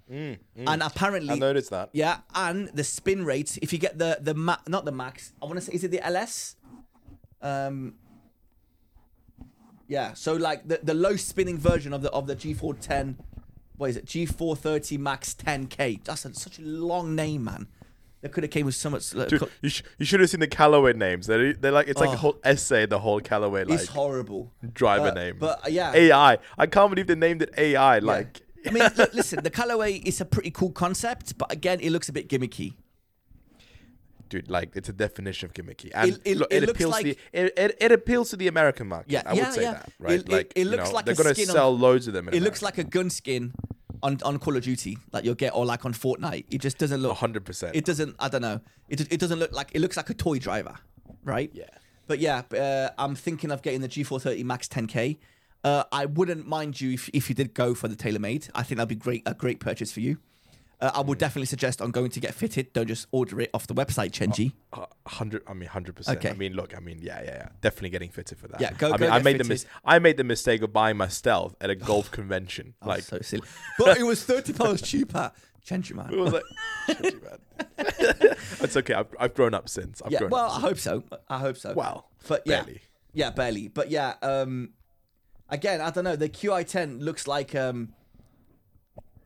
[0.10, 1.90] And apparently, I noticed that.
[1.94, 3.58] yeah, and the spin rate.
[3.62, 5.92] If you get the the ma- not the max, I want to say is it
[5.92, 6.56] the LS?
[7.42, 7.96] Um.
[9.88, 13.16] Yeah, so like the, the low spinning version of the of the G410,
[13.78, 14.06] what is it?
[14.06, 16.04] G430 Max 10K.
[16.04, 17.68] That's a, such a long name, man.
[18.22, 19.10] They could have came with so much.
[19.12, 21.28] Dude, you, sh- you should have seen the Callaway names.
[21.28, 22.14] They're, they're like it's like Oh.
[22.14, 22.86] a whole essay.
[22.86, 24.52] The whole Callaway like it's horrible.
[24.74, 25.36] driver Uh, name.
[25.38, 25.92] but, yeah.
[25.94, 26.38] AI.
[26.58, 28.00] I can't believe they named it AI.
[28.00, 31.90] Like I mean, li- listen, the colorway is a pretty cool concept, but again, it
[31.92, 32.74] looks a bit gimmicky.
[34.30, 36.92] dude, like it's a definition of gimmicky, and It- it- look, it it, looks appeals
[36.92, 39.12] like- to the, it, it, appeals to the American market.
[39.12, 39.74] Yeah, I would yeah, say yeah.
[39.74, 40.28] that, right?
[40.30, 42.28] Like it looks know, like they're a gonna skin on- sell loads of them.
[42.30, 43.54] In It looks like a gun skin
[44.02, 46.46] on, on Call of Duty that you'll get, or like on Fortnite.
[46.50, 47.18] It just doesn't look.
[47.18, 47.76] hundred percent.
[47.76, 48.16] It doesn't.
[48.20, 48.60] I don't know.
[48.90, 49.70] It it doesn't look like.
[49.74, 50.76] It looks like a toy driver,
[51.24, 51.52] right?
[51.54, 51.66] Yeah.
[52.08, 55.20] But yeah, uh, I'm thinking of getting the G430 Max 10K.
[55.64, 58.50] Uh, I wouldn't mind you if, if you did go for the TaylorMade.
[58.54, 59.24] I think that'd be great.
[59.26, 60.18] A great purchase for you.
[60.82, 61.06] Uh, I Mm.
[61.06, 62.74] would definitely suggest on going to get fitted.
[62.74, 64.52] Don't just order it off the website, Chenji.
[64.74, 65.42] Uh, hundred.
[65.48, 66.18] I mean, hundred percent.
[66.18, 66.30] Okay.
[66.32, 66.76] I mean, look.
[66.76, 67.48] I mean, yeah, yeah, yeah.
[67.62, 68.60] Definitely getting fitted for that.
[68.60, 70.98] Yeah, go- I go mean, I made the mis- I made the mistake of buying
[70.98, 72.74] my stealth at a golf convention.
[72.82, 73.44] Oh, Like so silly.
[73.80, 75.32] But it was thirty pounds cheaper.
[75.66, 76.12] Chenji man.
[76.12, 76.44] it was like,
[76.88, 77.38] shit, man.
[78.60, 78.94] it's okay.
[78.96, 80.02] I've, I've grown up since.
[80.04, 80.52] I've Yeah, well.
[80.52, 81.04] I hope so.
[81.30, 81.72] I hope so.
[81.74, 82.82] Well, but yeah, barely.
[83.14, 83.68] yeah, barely.
[83.70, 84.72] But yeah, um,
[85.54, 86.16] again, I don't know.
[86.16, 87.94] The QI10 looks like um,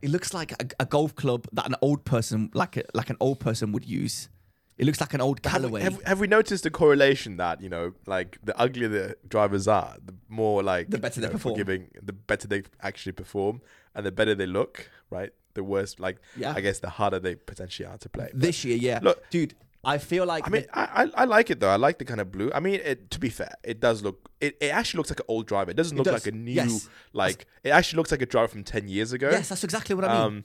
[0.02, 3.16] it looks like a, a golf club that an old person, like a, like an
[3.20, 4.28] old person, would use.
[4.76, 5.80] It looks like an old Have, Callaway.
[5.82, 9.96] have, have we noticed the correlation that you know, like the uglier the drivers are,
[10.04, 11.54] the more like The better they know, perform.
[11.54, 13.60] forgiving, the better they actually perform,
[13.94, 15.30] and the better they look, right?
[15.54, 16.52] The worse, like Yeah.
[16.54, 18.28] I guess, the harder they potentially are to play.
[18.32, 21.50] But, this year, yeah, Look- dude, I feel like I mean, I, I I like
[21.50, 21.68] it though.
[21.70, 22.50] I like the kind of blue.
[22.54, 24.28] I mean, it, to be fair, it does look.
[24.40, 25.70] It, it actually looks like an old driver.
[25.70, 26.14] It doesn't look does.
[26.14, 26.52] like a new.
[26.52, 26.88] Yes.
[27.12, 29.30] Like it actually looks like a driver from ten years ago.
[29.30, 30.22] yes, that's exactly what I mean.
[30.26, 30.44] Um,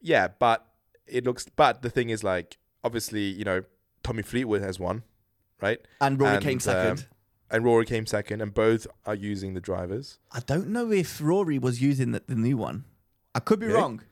[0.00, 0.66] yeah, but
[1.06, 1.46] it looks.
[1.56, 3.62] But the thing is, like, obviously, you know,
[4.02, 5.02] Tommy Fleetwood has one,
[5.62, 5.78] right?
[6.00, 6.98] and Rory came second.
[7.00, 7.04] um,
[7.50, 10.18] and Rory came second, and both are using the drivers.
[10.32, 12.84] I don't know if Rory was using the, the new one.
[13.34, 13.78] I could be Really?
[13.78, 14.02] wrong.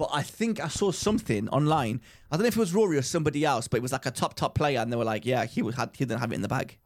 [0.00, 2.00] But I think I saw something online.
[2.30, 4.10] I don't know if it was Rory or somebody else, but it was like a
[4.10, 6.36] top top player, and they were like, "Yeah, he was had he didn't have it
[6.36, 6.78] in the bag."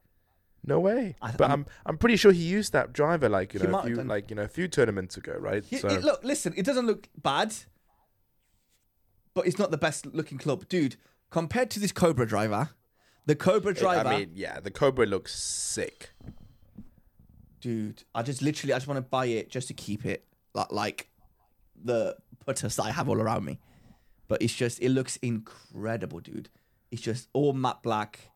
[0.66, 1.14] No way.
[1.22, 3.82] I- but I'm- I'm, I'm pretty sure he used that driver like you know a
[3.84, 5.62] few like you know a few tournaments ago, right?
[5.70, 7.54] It- so it- look, listen, it doesn't look bad,
[9.32, 10.96] but it's not the best looking club, dude.
[11.30, 12.70] Compared to this Cobra driver,
[13.26, 16.10] the Cobra driver, I mean, yeah, the Cobra looks sick.
[17.60, 18.02] dude.
[18.14, 21.08] I just literally, I just want to buy it just to keep it, like, like
[21.84, 23.58] the putters that I have all around me.
[24.26, 26.48] But it's just, it looks incredible, dude.
[26.90, 28.30] It's just all matte black,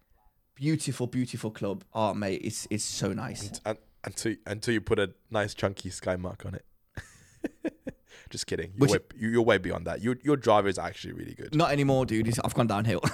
[0.54, 1.84] beautiful, beautiful club.
[1.94, 3.60] Oh, mate, it's it's so nice.
[3.64, 6.64] And, until until you put a nice chunky sky mark on it.
[8.30, 8.72] Just kidding.
[8.76, 10.02] You're Which- way, you- you're way beyond that.
[10.02, 11.54] Your your driver is actually really good.
[11.54, 12.28] Not anymore, dude.
[12.28, 13.00] It's, I've gone downhill.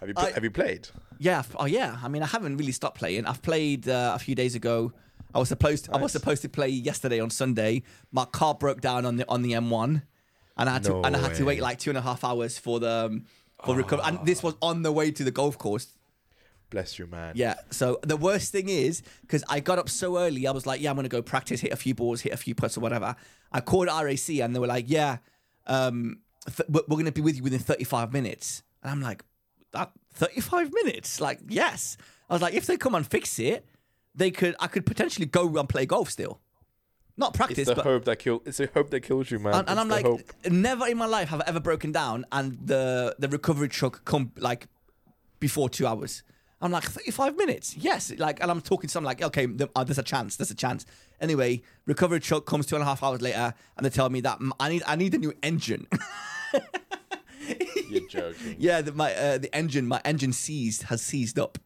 [0.00, 0.88] Have you I- have you played?
[1.18, 1.42] Yeah.
[1.56, 1.98] Oh, yeah.
[2.02, 3.24] I mean, I haven't really stopped playing.
[3.26, 4.92] I've played uh, a few days ago.
[5.34, 5.94] I was supposed to.
[5.94, 7.82] I was supposed to play yesterday on Sunday.
[8.12, 10.02] My car broke down on the on the M1,
[10.56, 12.24] and I had to No and I had to wait like two and a half
[12.24, 13.24] hours for the um,
[13.64, 14.04] for recovery.
[14.06, 15.88] And this was on the way to the golf course.
[16.70, 17.32] Bless you, man.
[17.36, 17.54] Yeah.
[17.70, 20.90] So the worst thing is because I got up so early, I was like, yeah,
[20.90, 23.16] I'm gonna go practice, hit a few balls, hit a few putts or whatever.
[23.52, 25.18] I called RAC and they were like, yeah,
[25.66, 28.62] um, th- we're we're gonna be with you within 35 minutes.
[28.82, 29.24] And I'm like,
[29.72, 31.20] that 35 minutes?
[31.20, 31.96] Like, yes.
[32.30, 33.66] I was like, if they come and fix it,
[34.14, 34.54] they could.
[34.60, 36.40] I could potentially go and play golf still.
[37.16, 38.42] Not practice, It's the but hope that kill.
[38.44, 39.54] It's the hope that kills you, man.
[39.54, 40.20] and, and I'm like, hope.
[40.50, 44.32] never in my life have I ever broken down, and the the recovery truck come
[44.36, 44.66] like
[45.38, 46.22] before two hours.
[46.60, 48.10] I'm like 35 minutes, yes.
[48.16, 49.46] Like, and I'm talking to someone like, okay,
[49.76, 50.86] uh, there's a chance, there's a chance.
[51.20, 54.38] Anyway, recovery truck comes two and a half hours later, and they tell me that
[54.58, 55.86] I need I need a new engine.
[57.90, 58.56] You're joking.
[58.58, 61.58] yeah, that my uh, the engine my engine seized has seized up,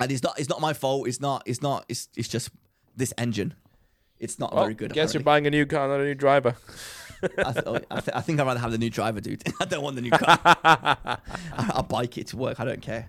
[0.00, 1.08] and it's not it's not my fault.
[1.08, 2.50] It's not it's not it's it's just
[2.96, 3.54] this engine.
[4.18, 4.92] It's not Well, very good.
[4.92, 6.56] I guess you're buying a new car, not a new driver.
[7.22, 9.42] I, th- oh, I, th- I think I'd rather have the new driver, dude.
[9.60, 10.38] I don't want the new car.
[10.44, 11.18] I-
[11.74, 12.60] I'll bike it to work.
[12.60, 13.08] I don't care.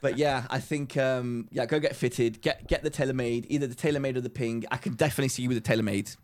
[0.00, 2.40] But yeah, I think um, yeah, go get fitted.
[2.42, 4.64] Get get the TaylorMade, either the TaylorMade or the Ping.
[4.70, 6.16] I can definitely see you with the TaylorMade.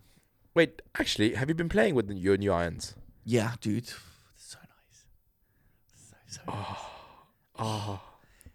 [0.54, 2.94] Wait, actually, have you been playing with your new irons?
[3.24, 3.88] Yeah, dude,
[4.36, 5.04] so nice.
[5.96, 6.40] So so.
[6.46, 6.66] nice.
[7.58, 8.00] Oh,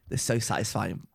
[0.10, 1.06] They're so satisfying.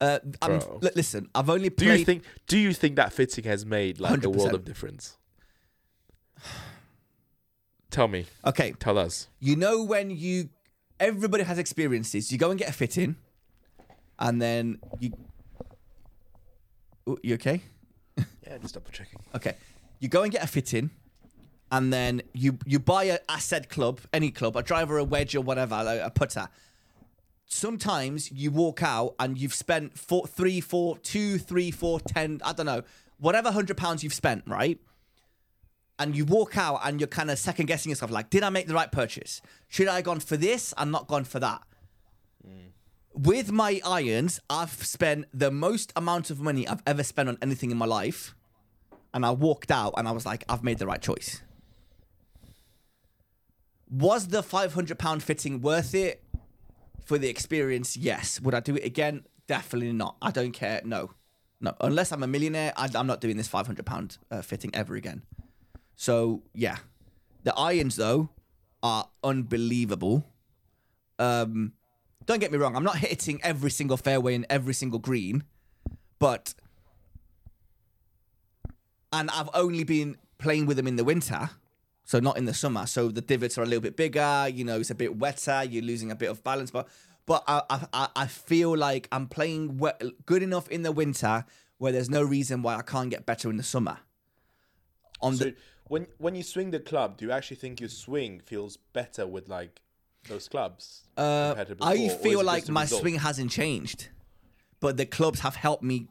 [0.00, 0.78] Uh, I'm, Bro.
[0.82, 2.00] li- listen, I've only do played.
[2.00, 2.24] you think?
[2.46, 4.54] Do you think that fitting has made like a world 100%.
[4.54, 5.16] of difference?
[7.90, 8.26] Tell me.
[8.44, 9.28] okay, Tell us.
[9.40, 10.50] you know when you
[11.00, 13.16] everybody has experiences you go and get a fitting,
[14.18, 15.12] and then you
[17.08, 17.60] Ooh, you okay
[18.46, 19.20] Yeah, just double checking.
[19.34, 19.54] okay
[20.00, 20.90] you go and get a fitting,
[21.72, 25.40] and then you you buy a said club any club a driver a wedge or
[25.40, 26.48] whatever like a putter
[27.46, 32.52] sometimes you walk out and you've spent four three four two three four ten i
[32.52, 32.82] don't know
[33.18, 34.78] whatever hundred pounds you've spent right?
[35.98, 38.66] And you walk out and you're kind of second guessing yourself like did i make
[38.66, 39.40] the right purchase?
[39.68, 41.62] Should i have gone for this and not gone for that?
[43.14, 47.70] With my irons i've spent the most amount of money i've ever spent on anything
[47.70, 48.34] in my life.
[49.14, 51.40] And i walked out and i was like i've made the right choice.
[53.88, 56.22] Was the 500 pound fitting worth it
[57.06, 58.40] for the experience yes.
[58.40, 59.24] Would i do it again?
[59.46, 60.16] Definitely not.
[60.20, 60.82] I don't care.
[60.84, 61.12] No.
[61.60, 61.74] No.
[61.80, 65.22] Unless i'm a millionaire I, i'm not doing this 500 pound uh, fitting ever again.
[65.94, 66.76] So yeah,
[67.44, 68.28] the irons though
[68.82, 70.26] are unbelievable.
[71.18, 71.72] Um,
[72.26, 75.44] don't get me wrong, I'm not hitting every single fairway and every single green,
[76.18, 76.54] but
[79.12, 81.50] and I've only been playing with them in the winter,
[82.06, 82.86] so not in the summer.
[82.86, 84.48] So the divots are a little bit bigger.
[84.50, 85.64] You know, it's a bit wetter.
[85.64, 86.88] You're losing a bit of balance, but
[87.26, 89.78] but I I- I, I feel like I'm playing
[90.24, 91.44] good enough in the winter
[91.78, 93.98] where there's no reason why I can't get better in the summer.
[95.20, 95.54] On So the
[95.88, 99.48] when when you swing the club, do you actually think your swing feels better with
[99.48, 99.80] like
[100.28, 101.02] those clubs?
[101.16, 103.00] Uh, I before, or feel like my result?
[103.02, 104.08] swing hasn't changed,
[104.80, 106.08] but the clubs have helped me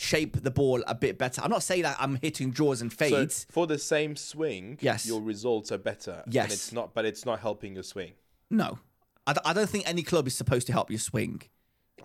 [0.00, 1.42] shape the ball a bit better.
[1.44, 3.36] I'm not saying that I'm hitting draws and fades.
[3.40, 5.06] So for the same swing, Yes.
[5.06, 6.22] your results are better.
[6.26, 6.44] Yes.
[6.44, 8.12] and it's not, but it's not helping your swing.
[8.50, 8.78] no,
[9.26, 11.42] I, d- I don't think any club is supposed to help you swing.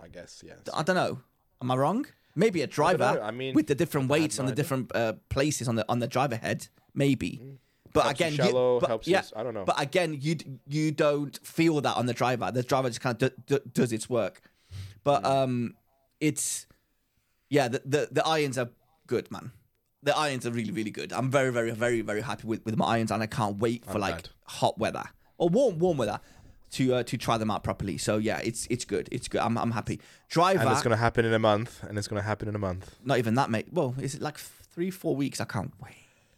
[0.02, 0.58] I guess yes.
[0.74, 1.20] I don't know.
[1.62, 2.04] Am I wrong?
[2.34, 3.22] Maybe a driver know.
[3.22, 4.62] I mean, with the different weights no on the idea.
[4.62, 7.40] different uh, places on the on the driver head, maybe.
[7.94, 9.64] But Helps again, shallow, you, but, helps yeah, I don't know.
[9.64, 10.36] But again, you
[10.68, 12.50] you don't feel that on the driver.
[12.52, 14.42] The driver just kind of d- d- does its work.
[15.02, 15.30] But Mm.
[15.30, 15.74] um,
[16.20, 16.66] it's
[17.48, 18.68] yeah, the, the the irons are
[19.06, 19.52] good, man.
[20.02, 21.12] The irons are really really good.
[21.12, 23.92] I'm very very very very happy with, with my irons, and I can't wait for
[23.92, 24.28] I'm like glad.
[24.44, 25.04] hot weather
[25.38, 26.20] or warm warm weather
[26.72, 27.98] to uh, to try them out properly.
[27.98, 29.08] So yeah, it's it's good.
[29.12, 29.40] It's good.
[29.40, 30.00] I'm I'm happy.
[30.28, 32.96] Driver, and it's gonna happen in a month, and it's gonna happen in a month.
[33.04, 33.66] not even that, mate.
[33.72, 35.40] Well, is it like three four weeks?
[35.40, 35.96] I can't wait.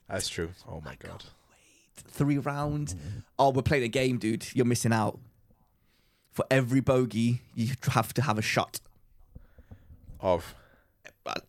[0.08, 0.50] That's true.
[0.68, 1.24] Oh my god.
[1.24, 2.10] Wait.
[2.10, 2.94] Three rounds.
[3.38, 4.46] Oh, we're playing a game, dude.
[4.54, 5.18] You're missing out.
[6.32, 8.80] For every bogey, you have to have a shot.
[10.20, 10.54] Of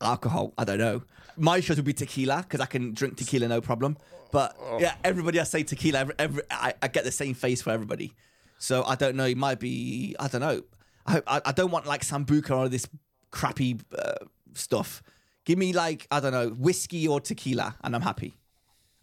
[0.01, 1.03] Alcohol, I don't know.
[1.37, 3.97] My shot would be tequila because I can drink tequila no problem.
[4.31, 7.71] But yeah, everybody I say tequila, every, every I, I get the same face for
[7.71, 8.13] everybody.
[8.57, 9.25] So I don't know.
[9.25, 10.63] It might be I don't know.
[11.07, 12.87] I I, I don't want like sambuca or this
[13.31, 15.01] crappy uh, stuff.
[15.45, 18.35] Give me like I don't know whiskey or tequila, and I'm happy.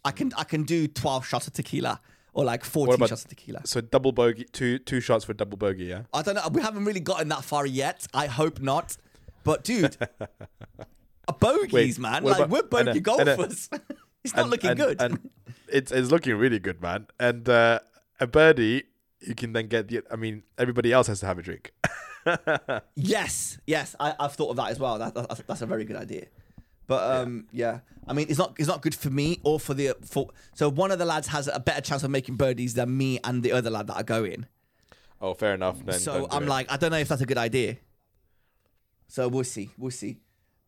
[0.04, 2.00] I can I can do twelve shots of tequila
[2.34, 3.62] or like fourteen about- shots of tequila.
[3.64, 5.86] so double bogey, two two shots for double bogey.
[5.86, 6.02] Yeah.
[6.12, 6.46] I don't know.
[6.52, 8.06] We haven't really gotten that far yet.
[8.14, 8.96] I hope not.
[9.46, 9.96] But dude,
[11.28, 12.24] a bogeys, Wait, man.
[12.24, 13.70] Like about- we're bogey and a- and golfers.
[14.24, 15.00] it's not looking good.
[15.00, 15.30] And
[15.68, 17.06] it's it's looking really good, man.
[17.20, 17.78] And uh,
[18.20, 18.82] a birdie,
[19.20, 20.02] you can then get the.
[20.10, 21.72] I mean, everybody else has to have a drink.
[22.96, 23.94] yes, yes.
[24.00, 24.98] I, I've thought of that as well.
[24.98, 26.26] That, that's, that's a very good idea.
[26.88, 27.80] But um, yeah.
[28.08, 30.30] I mean, it's not it's not good for me or for the for.
[30.54, 33.44] So one of the lads has a better chance of making birdies than me and
[33.44, 34.46] the other lad that are going.
[35.20, 35.84] Oh, fair enough.
[35.84, 36.48] Then so I'm it.
[36.48, 37.76] like, I don't know if that's a good idea.
[39.08, 40.18] So we'll see, we'll see.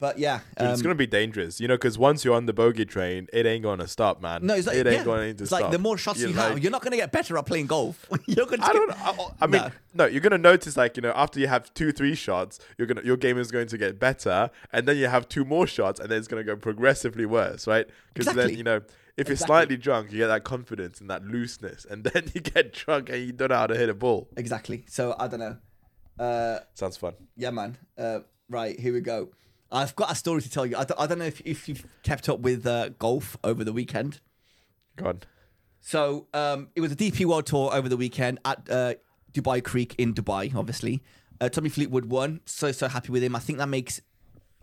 [0.01, 2.53] But yeah, Dude, it's um, gonna be dangerous, you know, because once you're on the
[2.53, 4.47] bogey train, it ain't gonna stop, man.
[4.47, 5.63] no, it's like it ain't yeah, going to it's stop.
[5.63, 7.47] like the more shots You're you like- have, you're not going to get better at
[7.47, 8.07] playing golf.
[8.27, 8.63] you're to.
[8.65, 8.93] I don't.
[8.93, 9.71] I, I mean, No.
[9.95, 10.07] no.
[10.07, 13.17] You're gonna notice, like you know, after you have two, three shots, you're gonna your
[13.17, 16.19] game is going to get better, and then you have two more shots, and then
[16.19, 17.89] it's gonna go progressively worse, right?
[18.15, 18.51] Because Exactly.
[18.53, 18.77] then you know,
[19.17, 19.47] if you're Exactly.
[19.47, 23.19] slightly drunk, you get that confidence and that looseness, and then you get drunk and
[23.27, 24.29] you don't know how to hit a ball.
[24.37, 24.85] Exactly.
[24.89, 25.57] So I don't know.
[26.19, 27.15] Uh, Sounds fun.
[27.37, 27.77] yeah, man.
[27.97, 29.31] Uh, right here we go.
[29.71, 30.77] I've got a story to tell you.
[30.77, 33.73] I don't, I don't know if, if you've kept up with uh, golf over the
[33.73, 34.21] weekend.
[34.97, 35.21] Go on.
[35.81, 38.95] So um, it was a DP World Tour over the weekend at uh,
[39.33, 40.55] Dubai Creek in Dubai.
[40.55, 41.03] Obviously,
[41.41, 42.41] uh, Tommy Fleetwood won.
[42.47, 43.37] So so happy with him.
[43.37, 44.01] I think that makes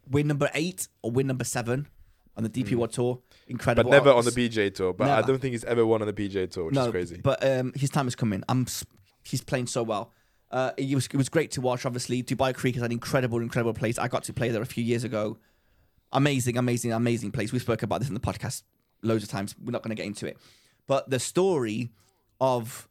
[0.10, 1.88] win number eight or win number seven
[2.36, 3.20] on the DP World Tour.
[3.48, 3.90] Incredible.
[3.90, 4.92] But never on the PGA tour.
[4.94, 5.28] But I Never.
[5.28, 7.22] don't think he's ever won on the PGA tour, which is crazy.
[7.24, 8.44] But um, his time is coming.
[8.50, 8.64] I'm.
[8.64, 8.86] s-
[9.24, 10.12] He's playing so well.
[10.56, 11.86] Uh, it was it was great to watch.
[11.86, 14.00] Obviously, Dubai Creek is an incredible, incredible place.
[14.00, 15.38] I got to play there a few years ago.
[16.14, 17.52] Amazing, amazing, amazing place.
[17.52, 18.64] We spoke about this in the podcast
[19.04, 19.54] loads of times.
[19.62, 20.38] We're not going to get into it,
[20.88, 21.92] but the story
[22.40, 22.88] of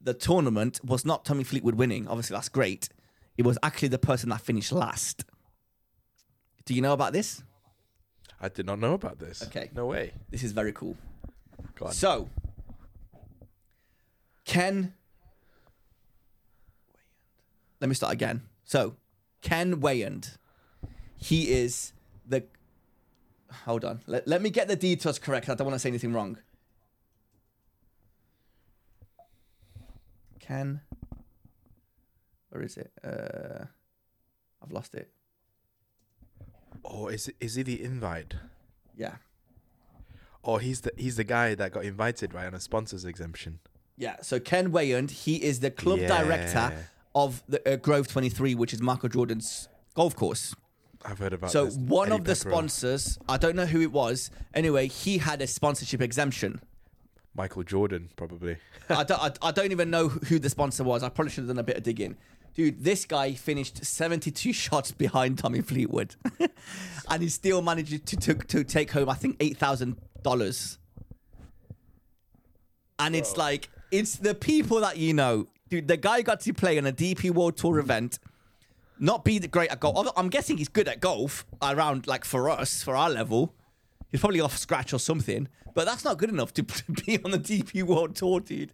[0.00, 2.08] the tournament was not Tommy Fleetwood winning.
[2.08, 2.88] Obviously, that's great.
[3.36, 5.26] It was actually the person that finished last.
[6.64, 7.42] Do you know about this?
[8.40, 9.42] I did not know about this.
[9.42, 9.68] Okay.
[9.74, 10.14] No way.
[10.30, 10.96] This is very cool.
[11.90, 12.30] So,
[14.46, 14.94] Ken.
[17.82, 18.42] Let me start again.
[18.62, 18.94] So,
[19.40, 20.38] Ken Weyand.
[21.16, 21.92] He is
[22.24, 22.44] the.
[23.64, 24.02] Hold on.
[24.06, 25.48] Let, let me get the details correct.
[25.48, 26.38] I don't want to say anything wrong.
[30.38, 30.80] Ken.
[32.50, 32.92] Where is it?
[33.02, 33.64] Uh,
[34.62, 35.10] I've lost it.
[36.84, 38.34] Oh, is it, is he the invite?
[38.96, 39.16] Yeah.
[40.44, 43.58] Oh, he's the he's the guy that got invited right on a sponsors exemption.
[43.96, 46.78] Yeah, so Ken Weyand, he is the club director Yeah.
[47.14, 50.54] Of the uh, Grove 23, which is Michael Jordan's golf course.
[51.04, 51.76] I've heard about So this.
[51.76, 52.50] one Eddie of the Pepperell.
[52.50, 54.30] sponsors, I don't know who it was.
[54.54, 56.60] Anyway, he had a sponsorship exemption.
[57.34, 58.56] Michael Jordan, probably.
[58.88, 61.02] I, don't, I, I don't even know who the sponsor was.
[61.02, 62.16] I probably should have done a bit of digging.
[62.54, 66.14] Dude, this guy finished 72 shots behind Tommy Fleetwood.
[67.08, 70.76] and he still managed to, to, to take home, I think, $8,000.
[72.98, 75.48] And it's like, it's the people that you know.
[75.72, 78.18] Dude, the guy got to play on a DP World Tour event,
[78.98, 80.06] not be great at golf.
[80.18, 83.54] I'm guessing he's good at golf around, like, for us, for our level.
[84.10, 87.30] He's probably off scratch or something, but that's not good enough to, to be on
[87.30, 88.70] the DP World Tour, dude.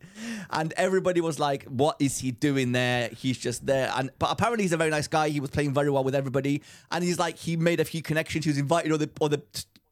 [0.50, 3.10] And everybody was like, "What is he doing there?
[3.10, 5.28] He's just there." And but apparently he's a very nice guy.
[5.28, 8.44] He was playing very well with everybody, and he's like he made a few connections.
[8.44, 9.44] He was invited all the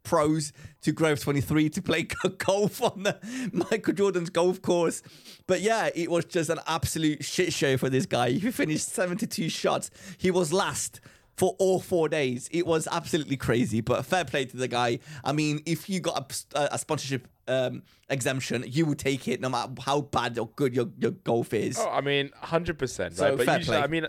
[0.06, 2.02] pros to Grove 23 to play
[2.38, 3.18] golf on the
[3.52, 5.02] Michael Jordan's golf course.
[5.46, 8.30] But yeah, it was just an absolute shit show for this guy.
[8.30, 9.90] He finished 72 shots.
[10.16, 11.00] He was last
[11.36, 12.48] for all four days.
[12.52, 15.00] It was absolutely crazy, but fair play to the guy.
[15.24, 19.48] I mean, if you got a, a sponsorship um, exemption, you would take it no
[19.48, 21.78] matter how bad or good your, your golf is.
[21.78, 23.36] Oh, I mean, hundred percent, So, right?
[23.36, 23.84] But fair usually, play.
[23.84, 24.06] I mean,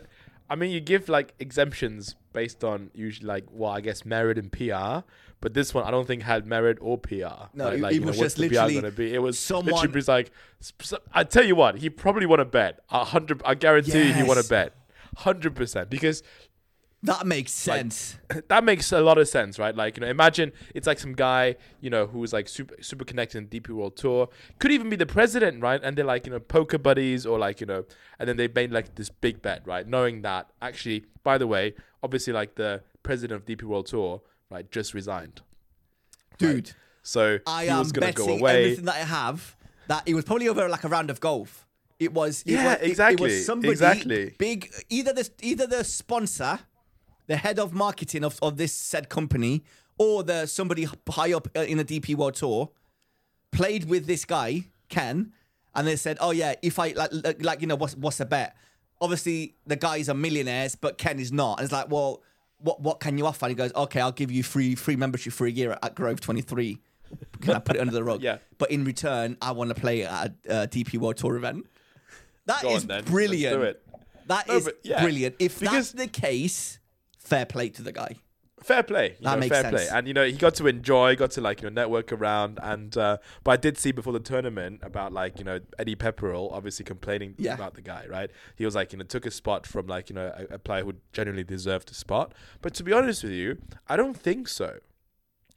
[0.50, 4.52] I mean, you give like exemptions based on usually like, well, I guess merit and
[4.52, 5.04] PR.
[5.40, 7.14] But this one, I don't think had merit or PR.
[7.54, 9.14] No, like, it- like, it you know, was what's just the PR literally gonna be?
[9.14, 10.32] It was someone- literally just like,
[11.14, 12.80] I tell you what, he probably won a bet.
[12.90, 14.48] A hundred, I guarantee he won a Yes.
[14.50, 14.74] bet,
[15.18, 16.24] hundred percent, because
[17.04, 18.18] that makes sense.
[18.48, 19.76] that makes a lot of sense, right?
[19.76, 23.38] Like, you know, imagine it's like some guy, you know, who's like super super connected
[23.38, 24.30] in DP World Tour.
[24.58, 25.80] Could even be the president, right?
[25.84, 27.86] And they're like, you know, poker buddies or like, you know,
[28.18, 29.88] and then they made like this big bet, right?
[29.88, 34.70] Knowing that actually, by the way, obviously like the president of DP World Tour, right,
[34.72, 35.42] just resigned.
[36.38, 38.64] Dude, So I he am was gonna betting go away.
[38.64, 39.56] everything that I have
[39.88, 41.66] that it was probably over like a round of golf.
[42.00, 44.36] It was it Yeah, was, it- It, exactly, was somebody exactly.
[44.38, 46.60] big either the either the sponsor,
[47.28, 49.64] the head of marketing of, of this said company,
[49.98, 52.70] or the somebody high up uh, in the DP World Tour
[53.52, 55.34] played with this guy Ken,
[55.74, 58.26] and they said, "Oh yeah, if I like like, like you know what's what's the
[58.26, 58.56] bet?"
[59.02, 61.60] Obviously, the guys are millionaires, but Ken is not.
[61.60, 62.24] And it's like, well,
[62.60, 63.46] what what can you offer?
[63.46, 65.96] And he goes, "Okay, I'll give you free free membership for a year at, at
[65.96, 66.80] Grove Twenty Three.
[67.42, 68.22] Can I put it under the rug?
[68.24, 68.38] Yeah.
[68.58, 71.66] But in return, I want to play at a, a DP World Tour event.
[72.48, 73.56] That Go is on brilliant.
[73.56, 73.84] do it.
[74.28, 75.36] That No, is yeah, brilliant.
[75.40, 76.80] If because- that's the case,
[77.20, 78.16] fair play to the guy.
[78.64, 79.10] Fair play.
[79.20, 79.72] You That know, makes fair sense.
[79.74, 79.88] play.
[79.98, 82.98] And you know, he got to enjoy, got to like, you know, network around and
[82.98, 86.84] uh but I did see before the tournament about like, you know, Eddie Pepperell obviously
[86.84, 87.54] complaining Yeah.
[87.54, 88.32] about the guy, right?
[88.56, 90.84] He was like, you know, took a spot from like, you know, a, a player
[90.84, 92.34] who genuinely deserved a spot.
[92.62, 94.80] But to be honest with you, I don't think so.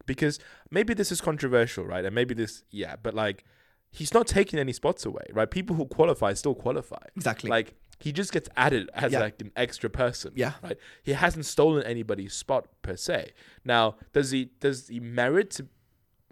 [0.07, 0.39] Because
[0.71, 2.05] maybe this is controversial, right?
[2.05, 3.45] And maybe this yeah, but like
[3.91, 5.51] he's not taking any spots away, right?
[5.51, 7.03] People who qualify still qualify.
[7.17, 7.49] Exactly.
[7.51, 9.21] Like he just gets added as Yeah.
[9.21, 10.33] like an extra person.
[10.35, 10.55] Yeah.
[10.63, 10.79] Right.
[11.03, 13.33] He hasn't stolen anybody's spot per se.
[13.65, 15.69] Now, does he does he merit to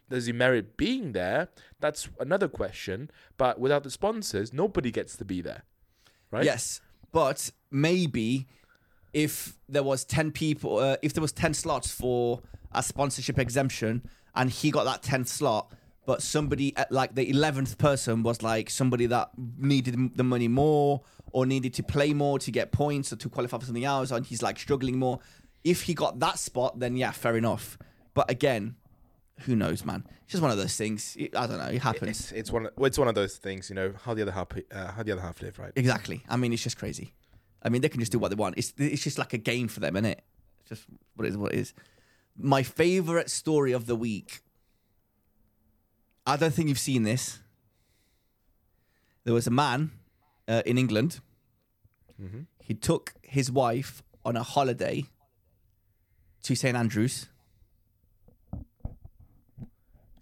[0.08, 1.48] does he merit being there?
[1.80, 3.10] That's another question.
[3.36, 5.62] But without the sponsors, nobody gets to be there.
[6.30, 6.44] Right?
[6.44, 6.80] Yes,
[7.12, 8.46] but maybe
[9.12, 12.42] if there was ten people, uh, if there was ten slots for
[12.72, 15.72] a sponsorship exemption, and he got that tenth slot,
[16.08, 19.28] but somebody at like the eleventh person was like somebody that
[19.58, 21.02] needed the money more
[21.32, 24.24] or needed to play more to get points or to qualify for something else, and
[24.24, 25.18] he's like struggling more.
[25.64, 27.76] If he got that spot, then yeah, fair enough.
[28.14, 28.76] But again,
[29.40, 30.02] who knows, man?
[30.22, 31.14] It's just one of those things.
[31.36, 31.66] I don't know.
[31.66, 32.20] It happens.
[32.20, 32.64] It's, it's one.
[32.64, 33.92] Of, it's one of those things, you know.
[34.02, 35.72] How the other half, uh, how the other half live, right?
[35.76, 36.24] Exactly.
[36.26, 37.12] I mean, it's just crazy.
[37.62, 38.56] I mean, they can just do what they want.
[38.56, 40.22] It's it's just like a game for them, isn't it?
[40.60, 40.86] It's just
[41.16, 41.36] what it is.
[41.36, 41.74] What it is.
[42.34, 44.40] My favorite story of the week.
[46.28, 47.38] I don't think you've seen this.
[49.24, 49.92] There was a man
[50.46, 51.20] uh, in England.
[52.22, 52.40] Mm-hmm.
[52.60, 55.06] He took his wife on a holiday
[56.42, 57.28] to St Andrews.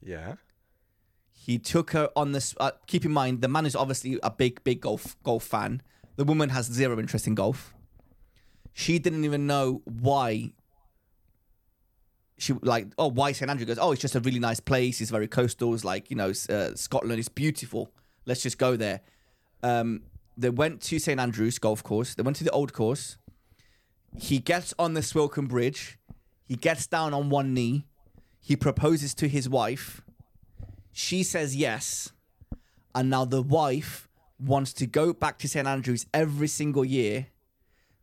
[0.01, 0.35] Yeah.
[1.33, 2.55] He took her on this.
[2.61, 5.83] Uh, keep in mind, the man is obviously a big, big golf golf fan.
[6.15, 7.75] The woman has zero interest in golf.
[8.73, 10.53] She didn't even know why.
[12.39, 13.67] She like, oh, why St Andrew?
[13.67, 15.01] Goes, oh, it's just a really nice place.
[15.01, 15.73] It's very coastal.
[15.75, 17.91] It's like you know, uh, Scotland is beautiful.
[18.27, 19.01] Let's just go there.
[19.63, 20.03] Um,
[20.37, 22.15] they went to St Andrews golf course.
[22.15, 23.17] They went to the old course.
[24.19, 25.99] He gets on the Swilcan Bridge.
[26.47, 27.87] He gets down on one knee.
[28.41, 30.03] He proposes to his wife.
[30.93, 32.13] She says yes.
[32.95, 34.09] And now the wife
[34.39, 35.67] wants to go back to St.
[35.67, 37.27] Andrews every single year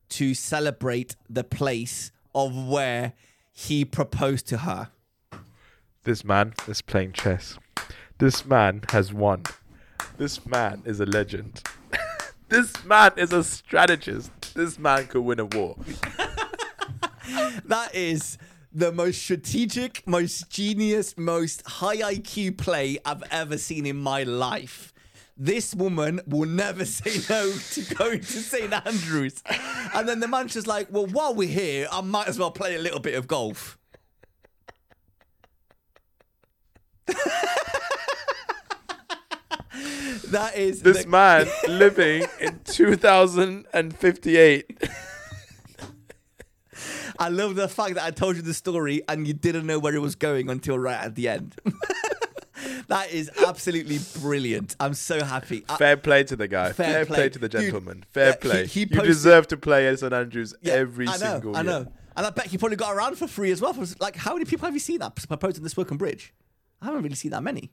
[0.10, 3.14] to celebrate the place of where
[3.54, 4.90] he proposed to her.
[6.04, 7.58] This man is playing chess.
[8.18, 9.44] This man has won.
[10.18, 11.64] This man is a legend.
[12.50, 14.32] this man is a strategist.
[14.54, 15.78] This man could win a war.
[17.66, 18.38] That is
[18.74, 24.93] the most strategic, most genius, most high IQ play I've ever seen in my life.
[25.36, 28.72] This woman will never say no to going to St.
[28.86, 29.42] Andrews.
[29.94, 32.76] And then the man's just like, well, while we're here, I might as well play
[32.76, 33.78] a little bit of golf.
[40.28, 44.84] that is This the- man living in 2058.
[47.20, 49.96] I love the fact that I told you the story and you didn't know where
[49.96, 51.56] it was going until right at the end.
[52.94, 54.76] That is absolutely brilliant.
[54.80, 55.66] I'm so happy.
[55.70, 56.72] I- Fair play to the guy.
[56.72, 57.16] Fair Fair, play.
[57.16, 57.30] play.
[57.30, 58.06] to the gentleman.
[58.12, 58.66] Fair yeah, play.
[58.68, 61.62] he you posted- deserve to play at St Andrews yeah, every I know, single I
[61.62, 61.72] year.
[61.72, 61.88] know.
[62.16, 63.76] And I bet he probably got around for free as well.
[64.00, 66.34] Like, how many people have you seen that proposing the Swilcan Bridge?
[66.82, 67.72] I haven't really seen that many.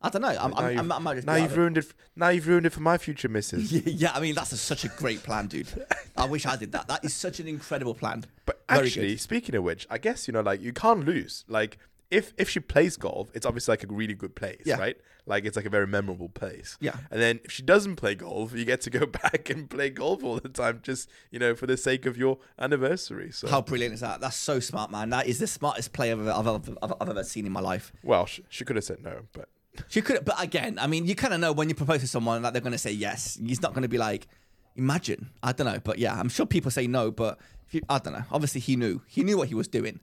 [0.00, 0.28] I don't know.
[0.28, 1.86] I'm, Now I'm, you've- I'm, I might just now you've ruined it.
[2.14, 3.72] Now you've ruined it for my future missus.
[3.72, 5.68] Yeah, yeah, I mean that's a, such a great plan, dude.
[6.16, 6.86] I wish I did that.
[6.88, 8.24] That is such an incredible plan.
[8.44, 9.20] But Very actually, good.
[9.20, 11.44] speaking of which, I guess you know, like you can't lose.
[11.48, 11.78] Like
[12.10, 14.78] if if she plays golf, it's obviously like a really good place, Yeah.
[14.78, 14.96] right?
[15.28, 16.76] Like it's like a very memorable place.
[16.80, 16.96] Yeah.
[17.10, 20.22] And then if she doesn't play golf, you get to go back and play golf
[20.22, 23.32] all the time, just you know, for the sake of your anniversary.
[23.32, 24.20] So How brilliant is that?
[24.20, 25.10] That's so smart, man.
[25.10, 27.60] That is the smartest play I've ever, I've, ever- I've, I've ever seen in my
[27.60, 27.92] life.
[28.04, 29.48] well, she, she could have said no, but
[29.88, 32.42] She could, but again, I mean, you kind of know when you propose to someone
[32.42, 33.36] that they're going to say yes.
[33.44, 34.28] He's not going to be like,
[34.76, 35.30] imagine.
[35.42, 38.12] I don't know, but yeah, I'm sure people say no, but if you, I don't
[38.12, 38.24] know.
[38.30, 39.02] Obviously, he knew.
[39.08, 39.98] He knew what he was doing.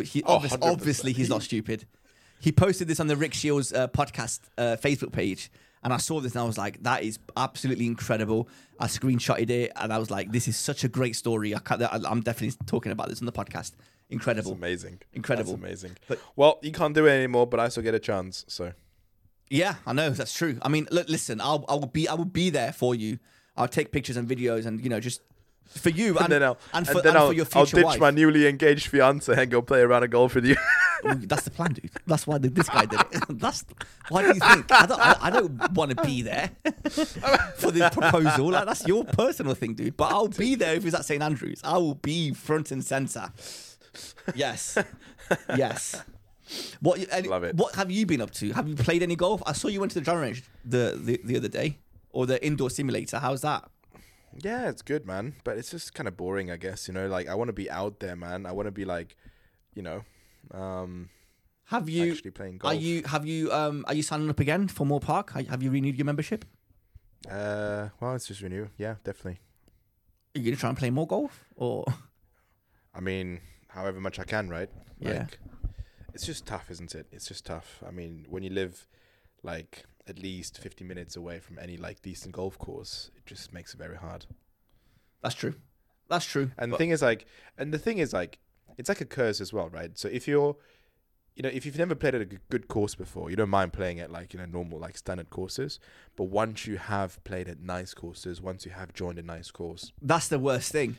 [0.00, 0.72] He, he Oh, obvious- 100%.
[0.72, 1.86] obviously he's not stupid.
[2.40, 5.50] He posted this on the Rick Shields uh, podcast uh, Facebook page,
[5.84, 8.48] and I saw this and I was like, that is absolutely incredible.
[8.80, 11.54] I screenshotted it and I was like, this is such a great story.
[11.54, 13.72] I I'm definitely talking about this on the podcast.
[13.72, 13.76] it's
[14.10, 14.52] Incredible.
[14.52, 15.00] amazing.
[15.12, 15.52] Incredible.
[15.52, 15.96] That's amazing.
[16.08, 18.44] But- well, you can't do it anymore, but I still get a chance.
[18.48, 18.72] So
[19.50, 20.58] Yeah, I know that's true.
[20.62, 23.18] I mean, look, listen, I'll I will be I will be there for you.
[23.56, 25.20] I'll take pictures and videos and you know just
[25.72, 27.64] for you and, and, then I'll and for, and then and I'll, for your I'll
[27.64, 28.00] ditch wife.
[28.00, 30.56] my newly engaged fiance and go play around a golf with you.
[31.04, 31.90] That's the plan, dude.
[32.06, 33.24] That's why this guy did it.
[33.28, 33.64] That's
[34.08, 34.70] why do you think?
[34.70, 36.50] I don't, I, I don't want to be there
[37.56, 38.50] for the proposal.
[38.50, 39.96] Like that's your personal thing, dude.
[39.96, 41.60] But I'll be there if it's at St Andrews.
[41.64, 43.32] I will be front and center.
[44.34, 44.78] Yes,
[45.56, 46.02] yes.
[46.80, 47.56] What any, Love it.
[47.56, 48.52] What have you been up to?
[48.52, 49.42] Have you played any golf?
[49.46, 51.78] I saw you went to the driving range the, the the other day,
[52.10, 53.18] or the indoor simulator.
[53.18, 53.68] How's that?
[54.40, 55.34] Yeah, it's good, man.
[55.44, 56.88] But it's just kind of boring, I guess.
[56.88, 58.46] You know, like I want to be out there, man.
[58.46, 59.16] I want to be like,
[59.74, 60.04] you know,
[60.52, 61.10] um,
[61.66, 62.12] Have you?
[62.12, 62.72] actually playing golf.
[62.72, 63.02] Are you?
[63.04, 63.52] Have you?
[63.52, 65.32] Um, are you signing up again for more park?
[65.32, 66.44] Have you renewed your membership?
[67.30, 68.68] Uh, well, it's just renew.
[68.78, 69.40] Yeah, definitely.
[70.34, 71.84] Are you gonna try and play more golf, or
[72.94, 74.70] I mean, however much I can, right?
[74.98, 75.10] Yeah.
[75.20, 75.38] Like,
[76.14, 77.06] it's just tough, isn't it?
[77.12, 77.82] It's just tough.
[77.86, 78.86] I mean, when you live
[79.42, 83.74] like at least 50 minutes away from any like decent golf course, it just makes
[83.74, 84.26] it very hard.
[85.22, 85.54] That's true.
[86.08, 86.50] That's true.
[86.58, 87.26] And the thing is like,
[87.56, 88.38] and the thing is like,
[88.76, 89.96] it's like a curse as well, right?
[89.98, 90.56] So if you're,
[91.36, 94.00] you know, if you've never played at a good course before, you don't mind playing
[94.00, 95.78] at like you know normal like standard courses.
[96.16, 99.92] But once you have played at nice courses, once you have joined a nice course,
[100.02, 100.96] that's the worst thing.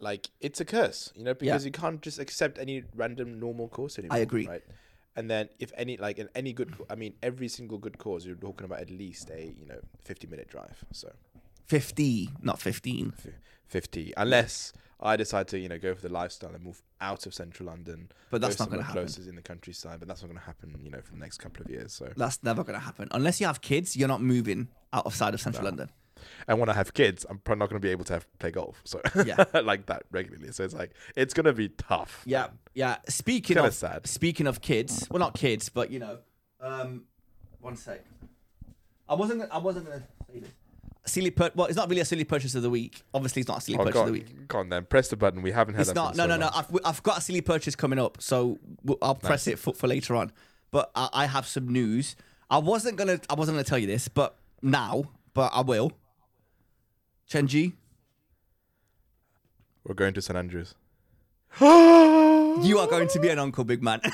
[0.00, 3.98] like it's a curse, you know, because you can't just accept any random normal course
[3.98, 4.16] anymore.
[4.16, 4.48] I agree.
[4.48, 4.62] Right.
[5.14, 8.34] And then if any like in any good, I mean, every single good cause you're
[8.36, 10.84] talking about at least a you know 50 minute drive.
[10.92, 11.12] So
[11.66, 13.12] 50, not 15.
[13.12, 13.30] fi-
[13.66, 17.34] 50, unless I decide to you know go for the lifestyle and move out of
[17.34, 18.10] central London.
[18.30, 19.02] But that's go not going to happen.
[19.02, 21.38] Closest in the countryside, but that's not going to happen, you know, for the next
[21.38, 21.92] couple of years.
[21.92, 23.08] So, That's never going to happen.
[23.10, 25.90] Unless you have kids, you're not moving out of side of central London.
[26.48, 28.50] And when I have kids, I'm probably not going to be able to have, play
[28.50, 28.80] golf.
[28.84, 29.44] So, Yeah.
[29.62, 30.52] like that regularly.
[30.52, 32.22] So it's like it's going to be tough.
[32.26, 32.96] Yeah, yeah.
[33.08, 34.06] Speaking Kinda sad.
[34.06, 36.18] speaking of kids, well, not kids, but you know,
[36.60, 37.04] um,
[37.60, 38.04] one sec.
[39.08, 39.40] I wasn't.
[39.40, 40.02] gonna- I wasn't gonna
[40.32, 40.50] say this.
[41.04, 43.02] Silly pur- Well, it's not really a silly purchase of the week.
[43.12, 44.48] Obviously, it's not a silly Oh, purchase go of the week.
[44.48, 44.84] go on then.
[44.84, 45.42] Press the button.
[45.42, 46.14] We haven't had It's not.
[46.16, 46.50] No, so no, no.
[46.54, 48.58] I've, I've got a silly purchase coming up, so
[49.02, 50.30] I'll press it for, for later on.
[50.70, 52.14] But I, I have some news.
[52.48, 53.18] I wasn't gonna.
[53.28, 55.04] I wasn't gonna tell you this, but now,
[55.34, 55.90] but I will.
[57.30, 57.72] Chenji,
[59.84, 60.74] We're going to St Andrews.
[61.60, 61.66] you
[62.78, 64.00] are going to be an uncle, big man.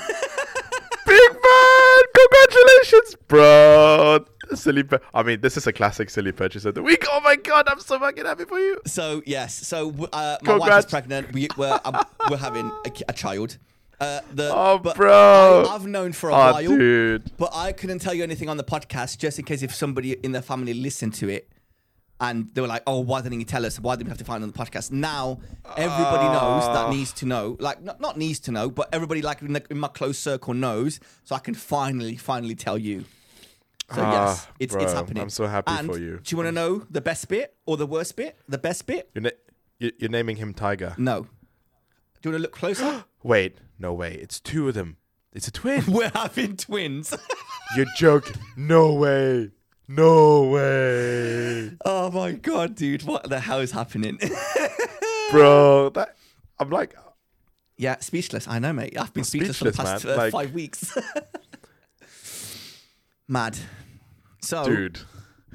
[1.05, 4.19] Big man, congratulations, bro.
[4.53, 4.83] Silly.
[4.83, 7.03] Pur- I mean, this is a classic silly purchase of the week.
[7.09, 8.79] Oh my god, I'm so fucking happy for you.
[8.85, 11.33] So yes, so uh, my wife is pregnant.
[11.33, 13.57] We, we're um, we're having a, a child.
[13.99, 15.63] Uh, the, Oh, bro.
[15.67, 17.35] I, I've known for a Oh, while, dude.
[17.37, 20.31] but I couldn't tell you anything on the podcast just in case if somebody in
[20.31, 21.49] the family listened to it
[22.21, 23.79] and they were like, "Oh, why didn't you tell us?
[23.79, 25.39] Why did we have to find on the podcast?" Now
[25.77, 26.73] everybody knows Ah.
[26.73, 29.63] that needs to know, like not, not needs to know, but everybody like in, the,
[29.69, 33.05] in my close circle knows, so I can finally finally tell you.
[33.93, 35.23] So Ah, yes, it's it's happening.
[35.23, 36.19] I'm so happy And for you.
[36.23, 38.37] Do you want to know the best bit or the worst bit?
[38.47, 39.09] The best bit?
[39.15, 40.93] You're, na- you're naming him Tiger.
[40.97, 41.21] No.
[42.21, 43.05] Do you want to look closer?
[43.23, 44.13] Wait, no way.
[44.13, 44.97] It's two of them.
[45.33, 45.83] It's a twin.
[45.87, 47.15] We're having twins.
[47.75, 48.35] You're joking.
[48.57, 49.51] No way.
[49.91, 51.71] No way.
[51.83, 53.01] oh my god, dude!
[53.03, 54.19] What the hell is happening?
[55.31, 56.15] Bro, that
[56.59, 56.95] I'm like
[57.75, 58.47] yeah, speechless.
[58.47, 58.95] I know, mate.
[58.99, 60.95] I've been speechless, for the past uh, Like- five weeks.
[63.27, 63.57] Mad.
[64.41, 64.99] So, dude.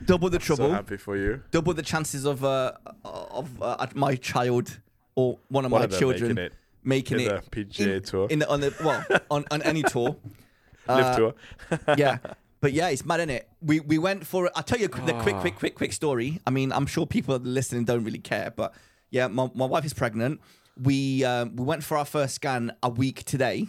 [0.05, 1.43] double the trouble, So happy for you.
[1.51, 2.73] double the chances of uh,
[3.05, 4.81] of uh, my child
[5.15, 8.03] or one of One my of children making it making in it the PGA in,
[8.03, 8.27] tour.
[8.31, 10.17] in the, on the well on, on any tour.
[10.89, 11.35] Live Uh, tour.
[11.97, 12.19] yeah.
[12.65, 13.49] But yeah, it's mad, is it?
[13.61, 14.51] We we went for.
[14.57, 16.41] I'll tell you the quick, quick, quick, quick story.
[16.47, 18.73] I mean, I'm sure people listening don't really care, but
[19.11, 20.41] yeah, my, my wife is pregnant.
[20.83, 23.67] We um, we went for our first scan a week today.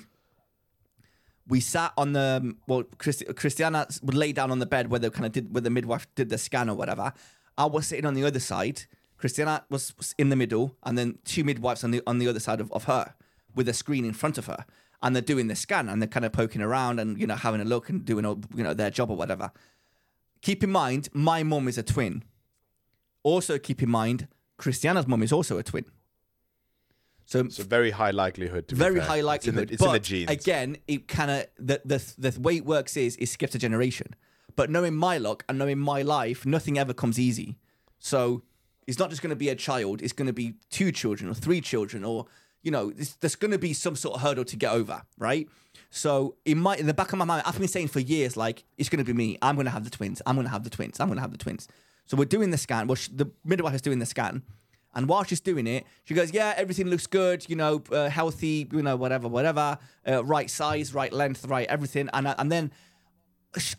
[1.46, 5.10] We sat on the well, Christi- Christiana would lay down on the bed where they
[5.10, 7.12] kind of did where the midwife did the scan or whatever.
[7.58, 8.84] I was sitting on the other side.
[9.18, 12.62] Christiana was in the middle, and then two midwives on the on the other side
[12.62, 13.14] of, of her
[13.54, 14.66] with a screen in front of her,
[15.02, 17.62] and they're doing the scan and they're kind of poking around and you know having
[17.62, 19.52] a look and doing all, you know their job or whatever.
[20.42, 22.24] Keep in mind, my mum is a twin.
[23.24, 24.28] Also, keep in mind,
[24.58, 25.86] Christiana's mum is also a twin.
[27.26, 28.68] So So very high likelihood.
[28.68, 29.68] To very high It's in likelihood.
[29.70, 30.30] the, it's in the genes.
[30.32, 34.16] Again, it kind of the, the the way it works is it skips a generation.
[34.56, 37.58] But knowing my luck and knowing my life, nothing ever comes easy.
[38.00, 38.44] So
[38.88, 41.34] it's not just going to be a child; it's going to be two children or
[41.34, 42.28] three children, or
[42.66, 42.92] you know,
[43.22, 45.48] there's going to be some sort of hurdle to get over, right?
[45.92, 48.64] So in my in the back of my mind, I've been saying for years, like
[48.78, 49.38] it's going to be me.
[49.42, 50.22] I'm going to have the twins.
[50.26, 51.00] I'm going to have the twins.
[51.00, 51.68] I'm going to have the twins.
[52.08, 52.88] So we're doing the scan.
[52.88, 54.44] Well, sh- the midwife is doing the scan.
[54.94, 57.46] And while she's doing it, she goes, "Yeah, everything looks good.
[57.50, 58.68] You know, uh, healthy.
[58.72, 59.78] You know, whatever, whatever.
[60.08, 62.72] Uh, right size, right length, right everything." And I- and then,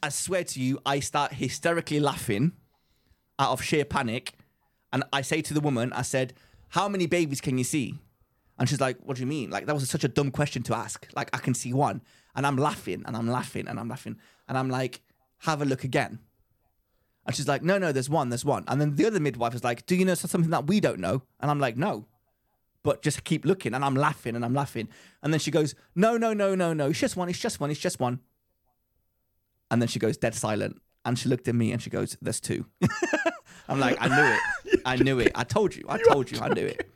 [0.02, 2.52] I swear to you, I start hysterically laughing
[3.38, 4.32] out of sheer panic,
[4.92, 6.32] and I say to the woman, "I said,
[6.70, 7.98] how many babies can you see?"
[8.58, 9.50] And she's like, "What do you mean?
[9.50, 11.06] Like that was such a dumb question to ask.
[11.14, 12.02] Like I can see one."
[12.34, 14.16] And I'm laughing, and I'm laughing, and I'm laughing,
[14.48, 15.02] and I'm like,
[15.38, 16.20] "Have a look again."
[17.26, 18.62] And she's like, no, no, there's one, there's one.
[18.68, 21.22] And then the other midwife is like, do you know something that we don't know?
[21.40, 22.06] And I'm like, no.
[22.84, 23.74] But just keep looking.
[23.74, 24.88] And I'm laughing and I'm laughing.
[25.24, 26.86] And then she goes, no, no, no, no, no.
[26.86, 27.28] It's just one.
[27.28, 27.72] It's just one.
[27.72, 28.20] It's just one.
[29.72, 30.80] And then she goes dead silent.
[31.04, 32.64] And she looked at me and she goes, there's two.
[33.68, 34.80] I'm like, I knew it.
[34.84, 35.32] I knew it.
[35.34, 35.84] I told you.
[35.88, 36.38] I told you.
[36.40, 36.88] I knew it.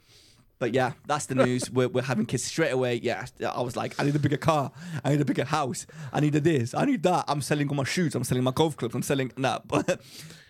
[0.61, 1.71] But yeah, that's the news.
[1.71, 3.01] We're, we're having kids straight away.
[3.03, 4.71] Yeah, I was like, I need a bigger car.
[5.03, 5.87] I need a bigger house.
[6.13, 6.75] I need a this.
[6.75, 7.25] I need that.
[7.29, 8.15] I'm selling all my shoes.
[8.15, 8.95] I'm selling my golf clubs.
[8.95, 9.63] I'm selling that.
[9.69, 10.01] But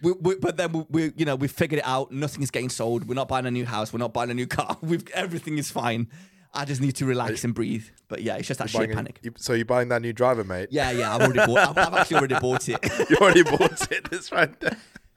[0.03, 2.11] we, we, but then we, we, you know, we figured it out.
[2.11, 3.07] Nothing is getting sold.
[3.07, 3.93] We're not buying a new house.
[3.93, 4.77] We're not buying a new car.
[4.83, 6.09] We've everything is fine.
[6.53, 7.85] I just need to relax and breathe.
[8.09, 9.21] But yeah, it's just that shit panic.
[9.23, 10.71] you- so you're buying that new driver, mate?
[10.73, 11.69] Yeah, yeah, I've already bought.
[11.69, 12.79] I've, I've actually already bought it.
[13.11, 14.09] You already bought it.
[14.11, 14.53] It's right.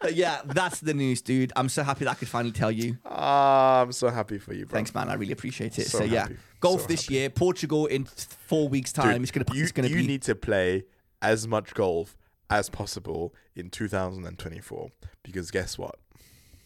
[0.03, 1.51] But yeah, that's the news, dude.
[1.55, 2.97] I'm so happy that I could finally tell you.
[3.05, 4.75] Ah, I'm so happy for you, bro.
[4.75, 5.09] Thanks, man.
[5.09, 5.87] I really appreciate it.
[5.87, 6.37] So, So yeah, happy.
[6.59, 7.13] golf So this happy.
[7.15, 9.23] year, Portugal in four weeks' time.
[9.23, 9.45] It's gonna.
[9.53, 10.07] you, it's gonna you be.
[10.07, 10.83] need to play
[11.21, 12.17] as much golf
[12.49, 14.89] as possible in 2024
[15.23, 15.95] because guess what?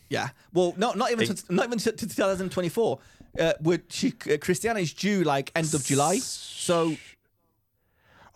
[0.10, 0.30] Yeah.
[0.54, 3.00] Well, no, not even to, not even to, to 2024.
[3.40, 6.18] Uh, with she, uh, Christiana is due like end of July.
[6.18, 6.96] So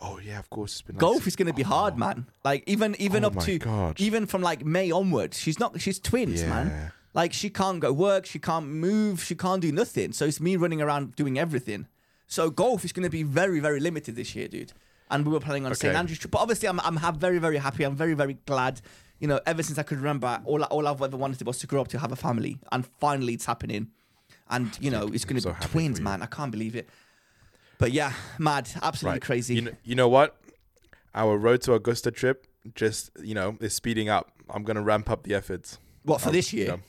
[0.02, 0.72] Oh yeah, of course.
[0.74, 1.97] It's been like golf six- is going to be hard, oh.
[1.97, 2.26] man.
[2.43, 3.99] Like even even Oh up my to God.
[4.02, 5.80] even from like May onwards, she's not.
[5.80, 6.49] She's twins, Yeah.
[6.49, 6.91] man.
[7.14, 10.14] Like she can't go work, she can't move, she can't do nothing.
[10.14, 11.88] So it's me running around doing everything.
[12.28, 14.74] So golf is going to be very very limited this year, dude.
[15.10, 15.99] And we were planning on St Okay.
[15.99, 17.84] Andrews trip, but obviously I'm I'm ha- very very happy.
[17.84, 18.82] I'm very very glad.
[19.20, 21.68] You know, ever since I could remember, all I- all I've ever wanted was to
[21.68, 23.89] grow up to have a family, and finally it's happening.
[24.49, 26.06] And you know, it's going to so be happy for twins, you.
[26.06, 26.22] man.
[26.22, 26.89] I can't believe it.
[27.82, 29.21] But yeah, mad, absolutely Right.
[29.23, 29.55] crazy.
[29.55, 30.38] You know, you know what?
[31.15, 34.32] Our road to Augusta trip just you know is speeding up.
[34.49, 35.79] I'm gonna ramp up the efforts.
[36.03, 36.67] what for Um, this you year?
[36.73, 36.79] know.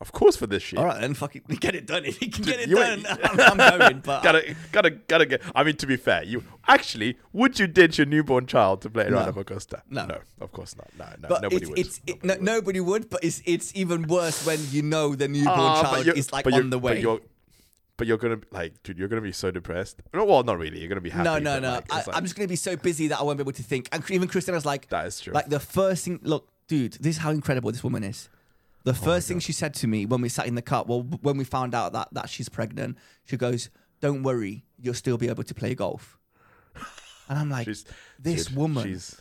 [0.00, 0.80] Of course, for this year.
[0.80, 2.04] All right, then fucking get it done.
[2.06, 4.00] If you can get it you done, I'm, I'm going.
[4.00, 5.42] But gotta, gotta, gotta get.
[5.54, 9.04] I mean, to be fair, you actually would you ditch your newborn child to play
[9.04, 9.40] around No.
[9.40, 9.82] Augusta?
[9.90, 10.06] No.
[10.06, 10.88] no, of course not.
[10.98, 11.78] No, no, but nobody it's, would.
[11.78, 12.44] it's it, Nobody no, would.
[12.64, 13.10] nobody would.
[13.10, 16.70] But it's it's even worse when you know the newborn but child is like on
[16.70, 17.00] the But way.
[17.02, 17.20] you're,
[18.00, 20.00] but you're gonna like, dude, you're gonna be so depressed.
[20.14, 20.78] No, well, not really.
[20.80, 21.24] You're gonna be happy.
[21.24, 21.72] No, no, no.
[21.74, 23.62] like, I, like, I'm just gonna be so busy that I won't be able to
[23.62, 23.90] think.
[23.92, 25.34] And even Christiana's like, That is true.
[25.34, 26.18] like the first thing.
[26.22, 28.30] Look, dude, this is how incredible this woman is.
[28.84, 31.02] The Oh first thing she said to me when we sat in the car, well,
[31.20, 32.96] when we found out that that she's pregnant,
[33.26, 33.68] she goes,
[34.00, 36.18] "Don't worry, you'll still be able to play golf."
[37.28, 37.84] And I'm like, She's-
[38.18, 39.20] this dude, woman, She's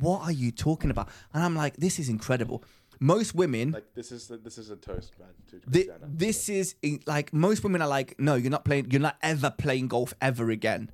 [0.00, 1.08] what are you talking about?
[1.32, 2.64] And I'm like, this is incredible.
[3.00, 5.28] Most women, like this is this is a toast, man.
[5.50, 6.74] To Thi- this is
[7.06, 8.90] like most women are like, no, you're not playing.
[8.90, 10.90] You're not ever playing golf ever again.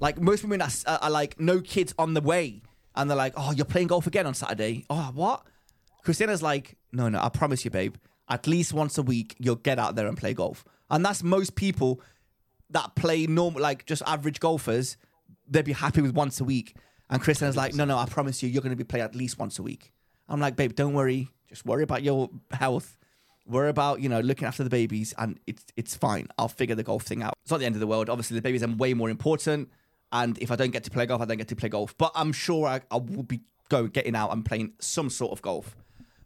[0.00, 2.62] Like most women are, are, are like, no kids on the way,
[2.94, 4.84] and they're like, oh, you're playing golf again on Saturday.
[4.90, 5.44] Oh, what?
[6.02, 7.94] Christina's like, no, no, I promise you, babe.
[8.28, 11.54] At least once a week, you'll get out there and play golf, and that's most
[11.54, 12.00] people
[12.70, 14.96] that play normal, like just average golfers.
[15.46, 16.74] They'd be happy with once a week.
[17.10, 19.38] And Christina's like, no, no, I promise you, you're going to be playing at least
[19.38, 19.91] once a week.
[20.32, 21.28] I'm like, babe, don't worry.
[21.48, 22.96] Just worry about your health.
[23.46, 26.28] Worry about, you know, looking after the babies and it's it's fine.
[26.38, 27.34] I'll figure the golf thing out.
[27.42, 28.08] It's not the end of the world.
[28.08, 29.68] Obviously, the babies are way more important.
[30.10, 31.96] And if I don't get to play golf, I don't get to play golf.
[31.98, 35.42] But I'm sure I, I will be go getting out and playing some sort of
[35.42, 35.76] golf.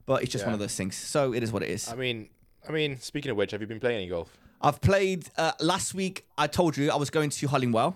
[0.04, 0.94] But it's just one of those things.
[0.94, 1.88] So it is what it is.
[1.88, 2.28] I mean,
[2.68, 4.36] I mean, speaking of which, have you been playing any golf?
[4.60, 6.26] I've played uh, last week.
[6.38, 7.94] I told you I was going to Hollinwell.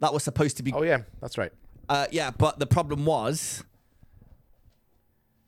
[0.00, 1.52] That was supposed to be Oh yeah, that's right.
[1.88, 3.62] Uh, yeah, but the problem was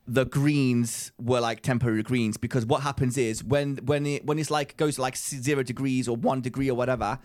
[0.09, 4.49] the greens were like temporary greens because what happens is when when it when it's
[4.49, 7.19] like goes like zero degrees or one degree or whatever,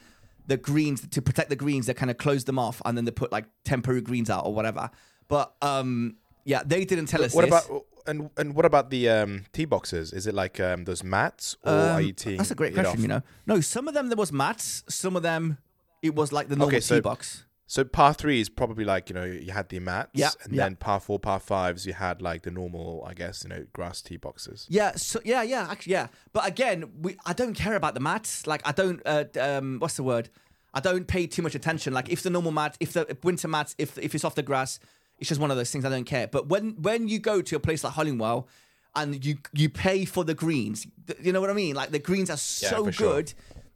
[0.49, 3.13] the greens to protect the greens they kind of close them off and then they
[3.13, 4.91] put like temporary greens out or whatever.
[5.29, 7.67] But um, yeah, they didn't tell us What this.
[7.67, 10.13] about and and what about the um, tee boxes?
[10.13, 12.37] Is it like um, those mats or are Um, you teeing?
[12.39, 13.01] that's a great question.
[13.01, 15.59] You know, no, some of them there was mats, some of them
[16.03, 17.45] it was like the normal Okay, so- tee box.
[17.73, 20.65] So par three is probably like you know you had the mats, Yeah, and yeah.
[20.65, 24.03] then par four, par fives you had like the normal, I guess you know grass
[24.03, 24.67] tee boxes.
[24.69, 26.09] Yeah, so yeah, yeah, actually, yeah.
[26.35, 28.47] But again, we I don't care about the mats.
[28.47, 30.29] Like I don't uh, um what's the word?
[30.75, 31.95] I don't pay too much attention.
[31.95, 34.79] Like if the normal mat, if the winter mats, if if it's off the grass,
[35.19, 36.27] it's just one of those things I don't care.
[36.27, 38.49] But when when you go to a place like Hollinwell
[38.95, 40.87] and you you pay for the greens,
[41.23, 41.75] you know what I mean?
[41.75, 42.95] Like the greens are so good.
[42.95, 43.25] sure.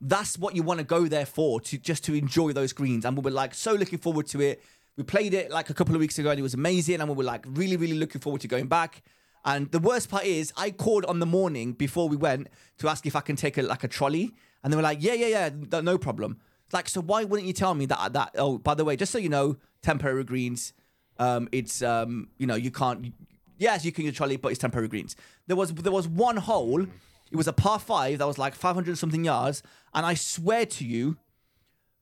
[0.00, 3.04] That's what you want to go there for to just to enjoy those greens.
[3.04, 4.62] And we were like so looking forward to it.
[4.96, 7.00] We played it like a couple of weeks ago and it was amazing.
[7.00, 9.02] And we were like really, really looking forward to going back.
[9.46, 13.06] And the worst part is, I called on the morning before we went to ask
[13.06, 15.80] if I can take a like a trolley, and they were like, "Yeah, yeah, yeah,
[15.80, 18.12] no- problem." It's like, so why wouldn't you tell me that?
[18.12, 20.72] That oh, by the way, just so you know, temporary greens,
[21.20, 23.14] um, it's um, you know, you can't.
[23.56, 25.14] Yes, you can use a trolley, but it's temporary greens.
[25.46, 26.84] There was there was one hole.
[27.30, 29.62] It was a par five that was like 500 something yards,
[29.92, 31.16] and I swear to you,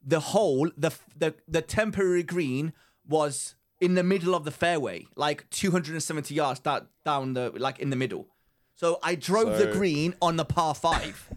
[0.06, 2.72] the hole, the the the temporary green
[3.06, 7.90] was in the middle of the fairway, like 270 yards that down the like in
[7.90, 8.28] the middle.
[8.76, 11.30] So I drove the green on the par five,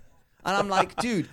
[0.44, 1.30] and I'm like, dude,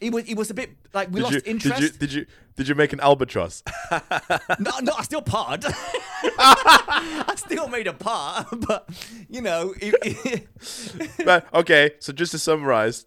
[0.00, 1.80] it was it was a bit like we Did lost you, interest.
[1.80, 2.26] Did you did you
[2.56, 3.62] did you make an albatross?
[4.58, 5.64] No, no, I still parred.
[6.38, 8.88] I still made a par, but
[9.28, 13.04] you know, it, it- but, okay, so just to summarize,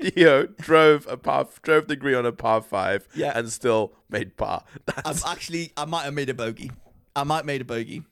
[0.00, 3.32] Theo drove a par drove the green on a par five, Yeah.
[3.36, 4.64] and still made par.
[4.88, 6.70] I'm That's, actually I might have made a bogey.
[7.16, 8.04] I might have made a bogey.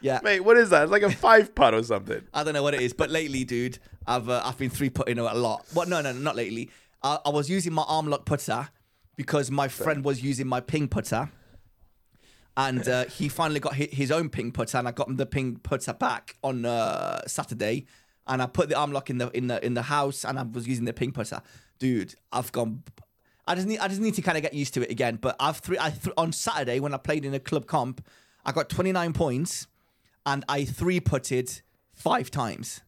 [0.00, 0.20] Yeah.
[0.22, 0.84] mate, what is that?
[0.84, 2.22] It's like a five putt or something.
[2.32, 5.18] I don't know what it is, but lately, dude, I've uh, I've been three putting
[5.18, 5.66] a lot.
[5.72, 5.88] What?
[5.88, 6.70] No, no, not lately.
[7.02, 8.68] I, I was using my arm lock putter
[9.16, 11.30] because my friend was using my ping putter.
[12.58, 15.26] And uh, he finally got hi- his own ping putter, and I got him the
[15.26, 17.84] ping putter back on uh, Saturday.
[18.26, 20.42] And I put the arm lock in the in the in the house, and I
[20.42, 21.42] was using the ping putter.
[21.78, 22.82] Dude, I've gone.
[23.46, 25.16] I just need I just need to kind of get used to it again.
[25.20, 28.04] But I've three I th- on Saturday when I played in a club comp,
[28.44, 29.66] I got 29 points,
[30.24, 31.60] and I three putted
[31.92, 32.80] five times.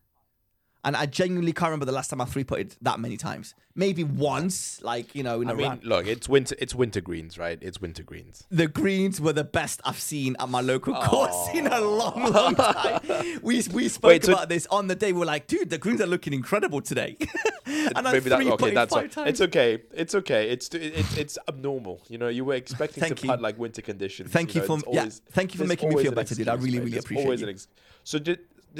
[0.88, 3.54] And I genuinely can't remember the last time I three putted that many times.
[3.74, 5.84] Maybe once, like you know, in a I mean, round.
[5.84, 6.56] look, it's winter.
[6.58, 7.58] It's winter greens, right?
[7.60, 8.46] It's winter greens.
[8.50, 11.02] The greens were the best I've seen at my local Oh.
[11.02, 13.00] course in a long, long time.
[13.42, 15.12] We we spoke Wait, so- about this on the day.
[15.12, 17.18] We are like, dude, the greens are looking incredible today.
[17.66, 18.40] and I Maybe that.
[18.40, 19.28] Okay, putted that's five times.
[19.28, 19.82] it's okay.
[19.92, 20.48] It's okay.
[20.48, 22.00] It's it's it's abnormal.
[22.08, 23.28] You know, you were expecting to you.
[23.28, 24.30] putt like winter conditions.
[24.30, 26.48] Thank you know, for- it's yeah, thank you for making me feel better, dude.
[26.48, 26.78] I really, mate.
[26.78, 27.48] really There's appreciate it.
[27.50, 27.68] ex-
[28.04, 28.38] so did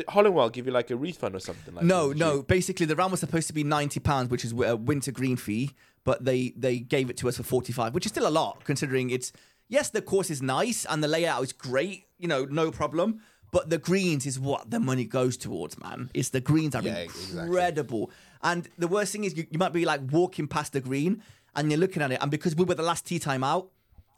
[0.09, 2.19] Hollinwell give you like a refund or something like No, that?
[2.19, 2.35] No.
[2.37, 5.37] you- Basically, the round was supposed to be ninety pounds, which is a winter green
[5.37, 5.71] fee,
[6.05, 8.65] but they they gave it to us for forty five, which is still a lot
[8.65, 9.33] considering it's
[9.69, 13.21] yes, the course is nice and the layout is great, you know, no problem.
[13.51, 16.11] But the greens is what the money goes towards, man.
[16.13, 17.41] It's the greens are Yeah, exactly.
[17.45, 18.11] incredible.
[18.43, 21.23] And the worst thing is you, you might be like walking past the green
[21.57, 23.71] and you're looking at it, and because we were the last tea time out,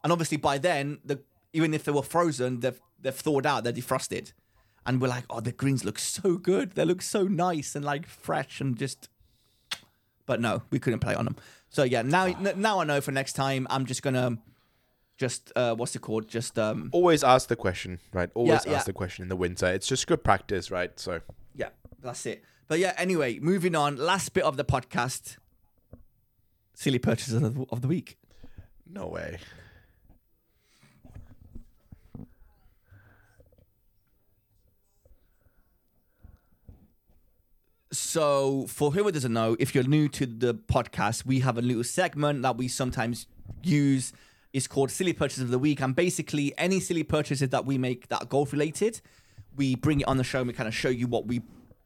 [0.03, 1.21] and obviously by then the
[1.53, 4.33] even if they were frozen, they've they've thawed out, they're defrosted.
[4.91, 6.73] And we're like, oh, the greens look so good.
[6.73, 9.09] They look so nice and like fresh and just.
[10.27, 11.37] But no, we couldn't play on them.
[11.69, 14.39] So yeah, now n- now I know for next time I'm just gonna
[15.17, 16.27] just uh what's it called?
[16.29, 18.31] Just um Always ask the question, right?
[18.35, 18.75] Always yeah.
[18.75, 19.67] ask the question in the winter.
[19.67, 20.99] It's just good practice, right?
[20.99, 21.21] So
[21.55, 21.69] yeah,
[22.03, 22.43] that's it.
[22.67, 23.97] But yeah, anyway, moving on.
[23.97, 25.37] Last bit of the podcast.
[26.75, 28.19] Silly purchases of the week.
[28.87, 29.39] no way.
[38.11, 41.85] So, for whoever doesn't know, if you're new to the podcast, we have a little
[41.85, 43.29] segment that we sometimes
[43.63, 44.13] use.
[44.53, 45.81] It's called Silly Purchases of the Week.
[45.81, 49.01] And basically, any silly purchases that we make that are golf related,
[49.55, 51.43] we bring it on the show and we kind of show you what we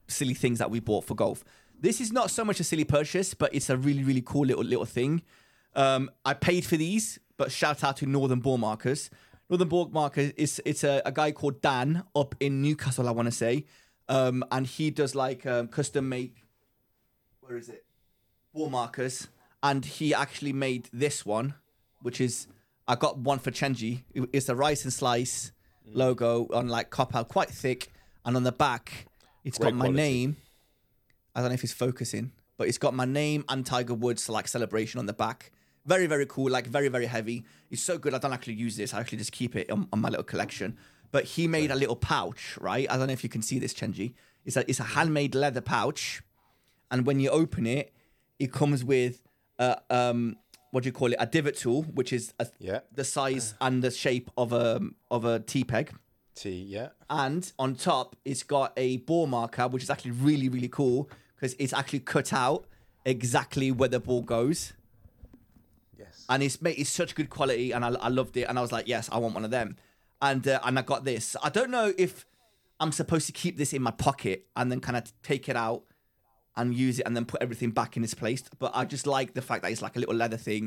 [0.09, 1.45] silly things that we bought for golf.
[1.79, 4.65] This is not so much a silly purchase, but it's a really, really cool little
[4.65, 5.21] little thing.
[5.77, 9.11] Um, I paid for these, but shout out to Northern Ball Markers.
[9.51, 13.27] Northern Ball Markers is it's a, a guy called Dan up in Newcastle, I want
[13.27, 13.67] to say,
[14.09, 16.45] um, and he does like um, custom make.
[17.41, 17.85] Where is it?
[18.53, 19.29] Ball markers,
[19.63, 21.55] and he actually made this one,
[22.03, 22.47] which is
[22.87, 24.03] I got one for Chenji.
[24.33, 25.53] It's a rice and slice
[25.87, 27.93] logo on like cop out, quite thick,
[28.25, 29.07] and on the back
[29.45, 30.03] it's Great got my quality.
[30.03, 30.37] name.
[31.35, 34.49] I don't know if he's focusing, but it's got my name and Tiger Woods like
[34.49, 35.53] celebration on the back.
[35.85, 37.45] Very, very cool, like very, very heavy.
[37.71, 38.15] It's so good.
[38.15, 38.95] I don't actually use this.
[38.95, 40.79] I actually just keep it on, on my little collection.
[41.15, 42.87] But he made a little pouch, right?
[42.91, 44.15] I don't know if you can see this, Chenji.
[44.45, 46.23] It's a it's a handmade leather pouch,
[46.91, 47.93] and when you open it,
[48.41, 49.23] it comes with
[49.61, 50.37] a um
[50.73, 51.19] what do you call it?
[51.21, 52.81] A divot tool, which is a, Yeah.
[52.93, 55.93] the size and the shape of a of a T peg
[56.35, 56.89] T, yeah.
[57.09, 61.55] and on top it's got a ball marker which is actually really really cool because
[61.61, 62.67] it's actually cut out
[63.05, 64.73] exactly where the ball goes
[65.97, 66.25] Yes.
[66.29, 68.73] and it's made it's such good quality and I, I loved it and I was
[68.73, 69.77] like yes I want one of them
[70.29, 72.13] and uh, and I got this I don't know if
[72.81, 75.83] I'm supposed to keep this in my pocket and then kind of take it out
[76.57, 79.35] and use it and then put everything back in its place but I just like
[79.35, 80.65] the fact that it's like a little leather thing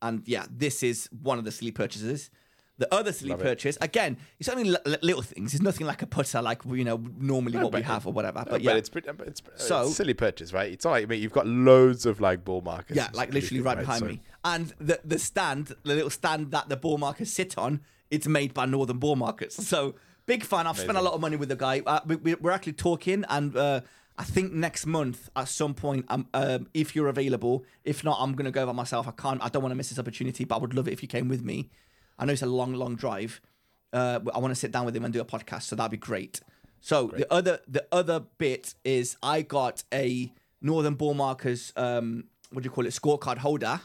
[0.00, 2.30] and yeah, this is one of the silly purchases.
[2.78, 3.42] The other silly Love it.
[3.50, 5.52] purchase, again, it's only li- little things.
[5.52, 8.38] It's nothing like a putter, like you know normally what we have or whatever.
[8.38, 9.08] No, But but yeah, it's pretty.
[9.26, 10.70] It's, So- it's silly purchase, right?
[10.72, 12.96] It's not like I mean, you've got loads of like ball markers.
[12.96, 14.20] yeah, like literally right behind me.
[14.44, 18.54] And the the stand, the little stand that the ball markers sit on, it's made
[18.54, 19.54] by Northern Ball Markers.
[19.68, 19.94] So
[20.26, 20.66] big fan.
[20.66, 21.82] I've spent a lot of money with the guy.
[21.86, 23.80] Uh, we, we're actually talking, and uh,
[24.18, 27.64] I think next month at some point, um, um, if you're available.
[27.84, 29.08] If not, I'm gonna go by myself.
[29.08, 29.42] I can't.
[29.42, 31.28] I don't want to miss this opportunity, but I would love it if you came
[31.28, 31.70] with me.
[32.18, 33.40] I know it's a long, long drive.
[33.92, 35.96] Uh, I want to sit down with him and do a podcast, so that'd be
[35.96, 36.40] great.
[36.80, 42.62] So the other the other bit is I got a Northern Ball Markers um what
[42.62, 43.80] do you call it scorecard holder,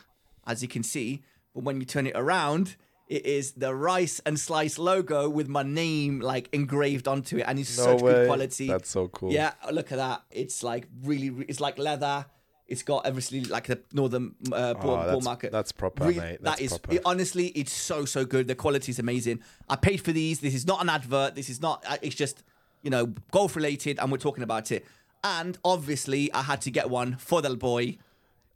[0.47, 1.24] as you can see.
[1.53, 2.76] But when you turn it around,
[3.08, 7.60] it is the rice and slice logo with my name like engraved onto it, and
[7.60, 8.68] it's No such good quality.
[8.68, 9.32] That's so cool.
[9.32, 10.24] Yeah, look at that.
[10.32, 12.26] It's like really, it's like leather.
[12.66, 15.51] It's got obviously like the northern uh, ball, Oh, ball that's- market.
[15.51, 16.16] that's proper, mate.
[16.16, 16.95] that That's proper.
[16.95, 18.47] it- honestly, it's so so good.
[18.47, 19.41] The quality is amazing.
[19.70, 20.39] I paid for these.
[20.39, 21.36] This is not an advert.
[21.36, 21.84] This is not.
[21.88, 22.41] uh, It's just
[22.82, 24.86] you know golf related, and we're talking about it.
[25.26, 27.97] And obviously, I had to get one for the boy,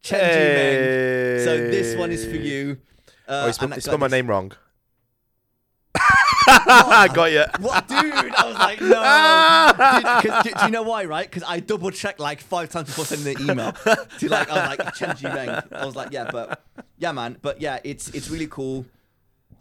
[0.02, 1.45] Chen Meng.
[1.45, 2.78] So this one is for you.
[3.28, 4.52] Uh, Oh, you spelled, got spelled my name wrong.
[6.50, 7.44] I got you.
[7.60, 7.98] What, dude?
[8.00, 10.22] I was like, no.
[10.22, 11.30] Dude, do, do you know why, right?
[11.30, 13.72] Because I double checked like five times before sending the email.
[14.20, 15.62] To like, I was like, Chenji Bang.
[15.74, 16.64] I was like, yeah, but
[16.98, 17.38] yeah, man.
[17.42, 18.86] But yeah, it's it's really cool.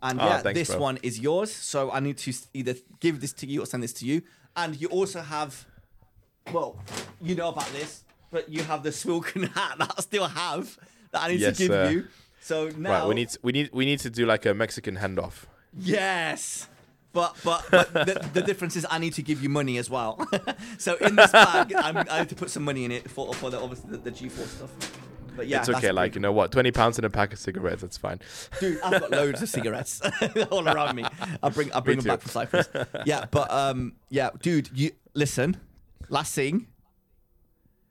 [0.02, 0.78] And Oh, yeah, thanks, this bro.
[0.78, 1.50] one is yours.
[1.52, 4.22] So I need to either give this to you or send this to you.
[4.54, 5.66] And you also have,
[6.52, 6.78] well,
[7.20, 10.78] you know about this, but you have the Swilcan hat that I still have
[11.12, 11.90] that I need Yes, to give sir.
[11.90, 12.04] you.
[12.46, 14.98] So now, Right, we need to, we need we need to do like a Mexican
[14.98, 15.46] handoff.
[15.76, 16.68] Yes.
[17.12, 20.24] But but, but the, the difference is I need to give you money as well.
[20.78, 23.50] so in this bag, I'm, I need to put some money in it for for
[23.50, 24.70] the obviously the, the G/FORE stuff.
[25.34, 25.90] But yeah, it's okay.
[25.90, 27.82] Like you know what, twenty pounds in a pack of cigarettes.
[27.82, 28.20] That's fine.
[28.60, 30.00] dude, I've got loads of cigarettes
[30.52, 31.04] all around me.
[31.42, 32.68] I bring I bring them back from Cyprus.
[33.04, 35.56] Yeah, but um, yeah, dude, you listen.
[36.08, 36.68] Last thing,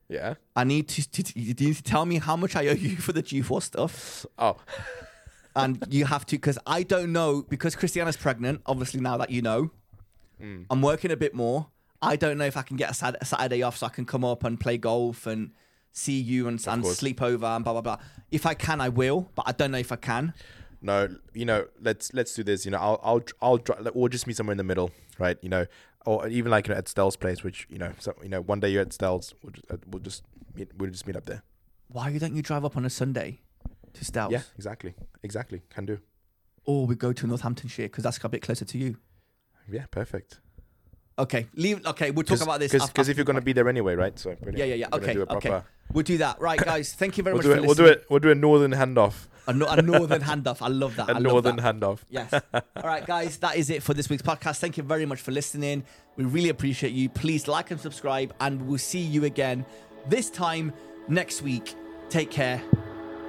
[0.10, 0.36] Yeah.
[0.56, 2.96] I need to, to, to you need to tell me how much I owe you
[2.98, 4.26] for the G/FORE stuff.
[4.38, 4.58] Oh,
[5.56, 8.62] and you have to because I don't know because Christiana's pregnant.
[8.66, 9.72] Obviously, now that you know,
[10.42, 10.66] Mm.
[10.70, 11.68] I'm working a bit more.
[12.02, 14.04] I don't know if I can get a, Sat- a Saturday off so I can
[14.06, 15.52] come up and play golf and
[15.94, 17.98] see you and, and sleep over and blah blah blah.
[18.32, 20.34] If I can, I will, but I don't know if I can.
[20.82, 21.08] no.
[21.34, 22.66] You know, let's let's do this.
[22.66, 25.38] You know, I'll I'll I'll dri- we'll just meet somewhere in the middle, right?
[25.42, 25.66] You know,
[26.06, 28.60] or even like you know, at Stell's place, which you know, so you know, one
[28.60, 30.24] day you're at Stell's, we'll just uh, we'll just
[30.56, 31.44] meet, we'll just meet up there.
[31.88, 33.42] Why don't you drive up on a Sunday
[33.94, 34.32] to Stells?
[34.32, 35.62] Yeah, exactly, exactly.
[35.70, 36.00] Can do.
[36.66, 38.98] Or we go to Northamptonshire because that's a bit closer to you.
[39.72, 40.40] Yeah, perfect.
[41.18, 41.86] Okay, leave.
[41.86, 42.72] Okay, we'll talk about this.
[42.72, 44.18] because if you're gonna be there anyway, right?
[44.20, 44.36] So.
[44.54, 44.88] Yeah, yeah, yeah.
[44.94, 45.62] Okay, okay.
[45.94, 46.42] We'll do that.
[46.42, 46.94] Right, guys.
[46.94, 47.66] Thank you very We'll much do it.
[47.66, 48.06] We'll do it.
[48.10, 49.28] We'll do a northern handoff.
[49.48, 50.62] A, no- a northern handoff.
[50.62, 51.10] I love that.
[51.10, 51.76] I A love northern that.
[51.76, 52.00] handoff.
[52.10, 52.34] Yes.
[52.34, 54.60] All right, guys, that is it for this week's podcast.
[54.60, 55.84] Thank you very much for listening.
[56.16, 57.10] We really appreciate you.
[57.10, 59.66] Please like and subscribe, and we'll see you again
[60.10, 60.74] this time
[61.08, 61.76] next week.
[62.10, 62.62] Take care.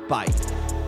[0.08, 0.85] Bye.